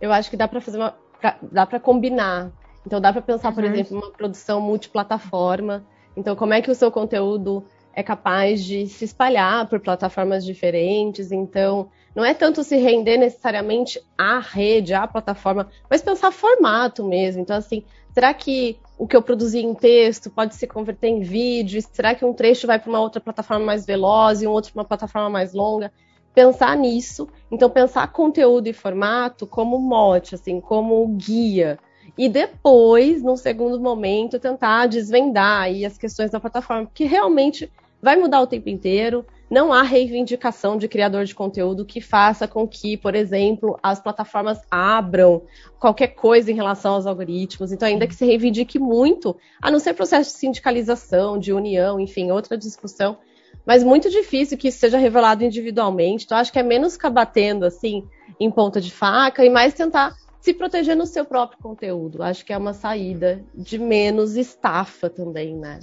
Eu 0.00 0.10
acho 0.12 0.30
que 0.30 0.36
dá 0.36 0.48
para 0.48 0.62
fazer 0.62 0.78
uma 0.78 0.96
pra, 1.20 1.36
dá 1.42 1.66
para 1.66 1.78
combinar. 1.78 2.50
Então 2.86 3.00
dá 3.00 3.12
para 3.12 3.20
pensar, 3.20 3.48
uhum. 3.48 3.54
por 3.54 3.64
exemplo, 3.64 3.98
uma 3.98 4.10
produção 4.12 4.62
multiplataforma. 4.62 5.84
Então 6.16 6.34
como 6.34 6.54
é 6.54 6.62
que 6.62 6.70
o 6.70 6.74
seu 6.74 6.90
conteúdo 6.90 7.66
é 7.96 8.02
capaz 8.02 8.62
de 8.62 8.86
se 8.86 9.06
espalhar 9.06 9.66
por 9.68 9.80
plataformas 9.80 10.44
diferentes. 10.44 11.32
Então, 11.32 11.88
não 12.14 12.22
é 12.22 12.34
tanto 12.34 12.62
se 12.62 12.76
render 12.76 13.16
necessariamente 13.16 13.98
à 14.18 14.38
rede, 14.38 14.92
à 14.92 15.06
plataforma, 15.06 15.66
mas 15.88 16.02
pensar 16.02 16.30
formato 16.30 17.02
mesmo. 17.02 17.40
Então, 17.40 17.56
assim, 17.56 17.82
será 18.12 18.34
que 18.34 18.78
o 18.98 19.06
que 19.06 19.16
eu 19.16 19.22
produzi 19.22 19.60
em 19.60 19.74
texto 19.74 20.28
pode 20.28 20.54
se 20.54 20.66
converter 20.66 21.08
em 21.08 21.20
vídeo? 21.20 21.82
Será 21.90 22.14
que 22.14 22.22
um 22.22 22.34
trecho 22.34 22.66
vai 22.66 22.78
para 22.78 22.90
uma 22.90 23.00
outra 23.00 23.18
plataforma 23.18 23.64
mais 23.64 23.86
veloz 23.86 24.42
e 24.42 24.46
um 24.46 24.50
outro 24.50 24.72
para 24.74 24.80
uma 24.80 24.86
plataforma 24.86 25.30
mais 25.30 25.54
longa? 25.54 25.90
Pensar 26.34 26.76
nisso, 26.76 27.26
então 27.50 27.70
pensar 27.70 28.12
conteúdo 28.12 28.66
e 28.66 28.74
formato 28.74 29.46
como 29.46 29.78
mote, 29.78 30.34
assim, 30.34 30.60
como 30.60 31.06
guia. 31.16 31.78
E 32.16 32.28
depois, 32.28 33.22
num 33.22 33.36
segundo 33.36 33.80
momento, 33.80 34.38
tentar 34.38 34.86
desvendar 34.86 35.62
aí 35.62 35.86
as 35.86 35.96
questões 35.96 36.30
da 36.30 36.38
plataforma, 36.38 36.84
porque 36.84 37.04
realmente 37.04 37.72
vai 38.06 38.14
mudar 38.14 38.40
o 38.40 38.46
tempo 38.46 38.68
inteiro. 38.68 39.26
Não 39.50 39.72
há 39.72 39.82
reivindicação 39.82 40.78
de 40.78 40.86
criador 40.86 41.24
de 41.24 41.34
conteúdo 41.34 41.84
que 41.84 42.00
faça 42.00 42.46
com 42.46 42.66
que, 42.66 42.96
por 42.96 43.16
exemplo, 43.16 43.76
as 43.82 43.98
plataformas 43.98 44.60
abram 44.70 45.42
qualquer 45.80 46.14
coisa 46.14 46.52
em 46.52 46.54
relação 46.54 46.94
aos 46.94 47.04
algoritmos. 47.04 47.72
Então, 47.72 47.88
ainda 47.88 48.06
que 48.06 48.14
se 48.14 48.24
reivindique 48.24 48.78
muito, 48.78 49.36
a 49.60 49.72
não 49.72 49.80
ser 49.80 49.92
processo 49.94 50.30
de 50.30 50.38
sindicalização, 50.38 51.36
de 51.36 51.52
união, 51.52 51.98
enfim, 51.98 52.30
outra 52.30 52.56
discussão, 52.56 53.18
mas 53.66 53.82
muito 53.82 54.08
difícil 54.08 54.56
que 54.56 54.68
isso 54.68 54.78
seja 54.78 54.98
revelado 54.98 55.42
individualmente. 55.42 56.26
Então, 56.26 56.38
acho 56.38 56.52
que 56.52 56.60
é 56.60 56.62
menos 56.62 56.92
ficar 56.92 57.10
batendo 57.10 57.66
assim 57.66 58.04
em 58.38 58.52
ponta 58.52 58.80
de 58.80 58.92
faca 58.92 59.44
e 59.44 59.50
mais 59.50 59.74
tentar 59.74 60.14
se 60.40 60.54
proteger 60.54 60.96
no 60.96 61.06
seu 61.06 61.24
próprio 61.24 61.58
conteúdo. 61.60 62.22
Acho 62.22 62.44
que 62.44 62.52
é 62.52 62.56
uma 62.56 62.72
saída 62.72 63.44
de 63.52 63.80
menos 63.80 64.36
estafa 64.36 65.10
também, 65.10 65.56
né? 65.56 65.80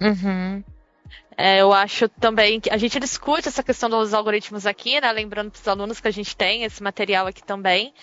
Uhum. 0.00 0.64
É, 1.36 1.60
eu 1.60 1.72
acho 1.72 2.08
também 2.08 2.60
que 2.60 2.70
a 2.70 2.76
gente 2.76 3.00
discute 3.00 3.48
essa 3.48 3.62
questão 3.62 3.88
dos 3.88 4.12
algoritmos 4.12 4.66
aqui, 4.66 5.00
né? 5.00 5.10
Lembrando 5.10 5.50
para 5.50 5.60
os 5.60 5.68
alunos 5.68 6.00
que 6.00 6.08
a 6.08 6.10
gente 6.10 6.36
tem 6.36 6.64
esse 6.64 6.82
material 6.82 7.26
aqui 7.26 7.42
também. 7.42 7.94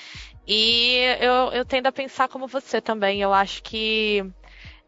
E 0.47 0.97
eu, 1.19 1.51
eu 1.51 1.65
tendo 1.65 1.87
a 1.87 1.91
pensar 1.91 2.27
como 2.29 2.47
você 2.47 2.81
também. 2.81 3.21
Eu 3.21 3.33
acho 3.33 3.61
que 3.61 4.25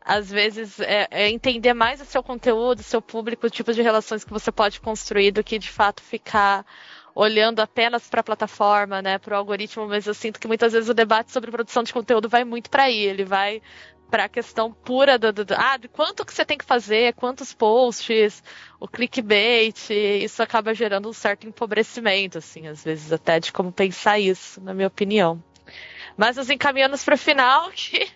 às 0.01 0.31
vezes 0.31 0.79
é, 0.79 1.07
é, 1.11 1.29
entender 1.29 1.73
mais 1.73 2.01
o 2.01 2.05
seu 2.05 2.23
conteúdo, 2.23 2.79
o 2.79 2.83
seu 2.83 3.01
público, 3.01 3.45
o 3.45 3.49
tipo 3.49 3.71
de 3.73 3.81
relações 3.81 4.23
que 4.23 4.31
você 4.31 4.51
pode 4.51 4.79
construir 4.81 5.31
do 5.31 5.43
que 5.43 5.59
de 5.59 5.69
fato 5.69 6.01
ficar 6.01 6.65
olhando 7.13 7.59
apenas 7.59 8.07
para 8.07 8.21
a 8.21 8.23
plataforma, 8.23 9.01
né, 9.01 9.17
para 9.17 9.33
o 9.33 9.37
algoritmo, 9.37 9.87
mas 9.87 10.07
eu 10.07 10.13
sinto 10.13 10.39
que 10.39 10.47
muitas 10.47 10.71
vezes 10.71 10.89
o 10.89 10.93
debate 10.93 11.31
sobre 11.31 11.51
produção 11.51 11.83
de 11.83 11.91
conteúdo 11.91 12.29
vai 12.29 12.45
muito 12.45 12.69
para 12.69 12.83
aí, 12.83 12.97
ele 12.97 13.25
vai 13.25 13.61
para 14.09 14.25
a 14.25 14.29
questão 14.29 14.71
pura 14.71 15.17
do, 15.17 15.31
do, 15.31 15.45
do, 15.45 15.53
ah, 15.55 15.77
de 15.77 15.87
quanto 15.87 16.25
que 16.25 16.33
você 16.33 16.43
tem 16.43 16.57
que 16.57 16.65
fazer, 16.65 17.13
quantos 17.13 17.53
posts, 17.53 18.43
o 18.79 18.87
clickbait, 18.87 19.89
isso 19.91 20.41
acaba 20.41 20.73
gerando 20.73 21.09
um 21.09 21.13
certo 21.13 21.47
empobrecimento, 21.47 22.37
assim, 22.37 22.67
às 22.67 22.83
vezes 22.83 23.11
até 23.11 23.39
de 23.39 23.51
como 23.51 23.71
pensar 23.71 24.19
isso, 24.19 24.61
na 24.61 24.73
minha 24.73 24.87
opinião. 24.87 25.41
Mas 26.17 26.35
nos 26.35 26.49
encaminhamos 26.49 27.03
para 27.03 27.15
o 27.15 27.17
final, 27.17 27.71
que 27.71 28.11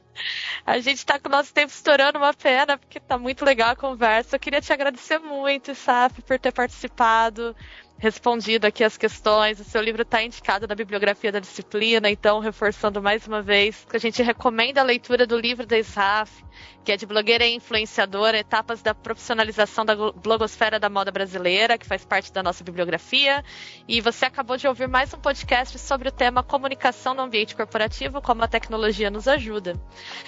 a 0.66 0.78
gente 0.80 0.98
está 0.98 1.18
com 1.18 1.30
o 1.30 1.32
nosso 1.32 1.54
tempo 1.54 1.72
estourando 1.72 2.18
uma 2.18 2.34
pena, 2.34 2.78
porque 2.78 2.98
está 2.98 3.18
muito 3.18 3.46
legal 3.46 3.72
a 3.72 3.76
conversa. 3.76 4.36
Eu 4.36 4.40
queria 4.40 4.62
te 4.62 4.74
agradecer 4.74 5.20
muito, 5.20 5.74
Saf, 5.74 6.22
por 6.22 6.38
ter 6.38 6.52
participado. 6.52 7.56
Respondido 8.04 8.68
aqui 8.68 8.84
as 8.84 8.98
questões. 8.98 9.62
O 9.62 9.64
seu 9.64 9.82
livro 9.82 10.02
está 10.02 10.22
indicado 10.22 10.68
na 10.68 10.76
bibliografia 10.76 11.32
da 11.32 11.40
disciplina, 11.40 12.10
então, 12.10 12.40
reforçando 12.40 13.02
mais 13.02 13.26
uma 13.26 13.42
vez 13.42 13.86
que 13.90 13.96
a 13.96 14.00
gente 14.00 14.22
recomenda 14.22 14.82
a 14.82 14.84
leitura 14.84 15.26
do 15.26 15.40
livro 15.40 15.66
da 15.66 15.80
ISRAF, 15.80 16.44
que 16.84 16.92
é 16.92 16.98
de 16.98 17.06
blogueira 17.06 17.46
e 17.46 17.56
influenciadora, 17.56 18.38
etapas 18.38 18.82
da 18.82 18.94
profissionalização 18.94 19.86
da 19.86 19.96
blogosfera 19.96 20.78
da 20.78 20.90
moda 20.90 21.12
brasileira, 21.12 21.78
que 21.78 21.86
faz 21.86 22.04
parte 22.04 22.34
da 22.34 22.44
nossa 22.44 22.62
bibliografia. 22.62 23.42
E 23.88 24.02
você 24.02 24.26
acabou 24.26 24.58
de 24.58 24.68
ouvir 24.68 24.90
mais 24.90 25.14
um 25.14 25.18
podcast 25.18 25.80
sobre 25.80 26.10
o 26.10 26.12
tema 26.12 26.44
comunicação 26.44 27.14
no 27.14 27.22
ambiente 27.22 27.56
corporativo, 27.56 28.22
como 28.22 28.44
a 28.44 28.50
tecnologia 28.50 29.10
nos 29.10 29.30
ajuda. 29.30 29.80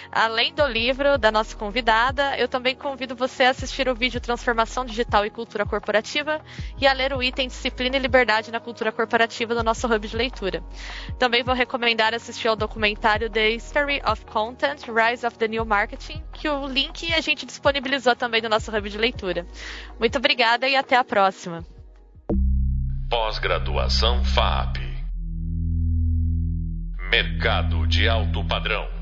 Além 0.10 0.54
do 0.54 0.66
livro 0.66 1.18
da 1.18 1.30
nossa 1.30 1.58
convidada, 1.58 2.38
eu 2.38 2.48
também 2.48 2.74
convido 2.74 3.18
você 3.18 3.44
a 3.44 3.50
assistir 3.50 3.90
o 3.90 3.96
vídeo 3.96 4.22
Transformação 4.22 4.86
Digital 4.86 5.26
e 5.26 5.30
Cultura 5.30 5.66
Corporativa 5.66 6.40
e 6.80 6.88
a 6.88 6.94
ler 6.94 7.12
o 7.12 7.22
item 7.22 7.50
Disciplina 7.66 7.98
e 7.98 8.00
Liberdade 8.00 8.52
na 8.52 8.60
Cultura 8.60 8.92
Corporativa 8.92 9.56
do 9.56 9.64
nosso 9.64 9.88
hub 9.88 10.08
de 10.08 10.16
leitura. 10.16 10.64
Também 11.18 11.44
vou 11.44 11.56
recomendar 11.56 12.14
assistir 12.14 12.48
ao 12.48 12.56
documentário 12.56 13.28
The 13.28 13.50
History 13.50 14.04
of 14.06 14.24
Content, 14.26 14.84
Rise 14.84 15.26
of 15.26 15.36
the 15.40 15.48
New 15.48 15.66
Marketing, 15.66 16.24
que 16.32 16.48
o 16.48 16.68
link 16.68 17.12
a 17.12 17.22
gente 17.22 17.44
disponibilizou 17.44 18.16
também 18.16 18.40
no 18.40 18.50
nosso 18.50 18.70
hub 18.70 18.88
de 18.88 19.00
leitura. 19.00 19.48
Muito 20.00 20.16
obrigada 20.20 20.68
e 20.68 20.76
até 20.76 20.96
a 20.96 21.04
próxima. 21.04 21.66
Pós-graduação 23.10 24.24
FAP 24.24 24.78
Mercado 27.10 27.88
de 27.88 28.08
alto 28.08 28.46
padrão. 28.46 28.95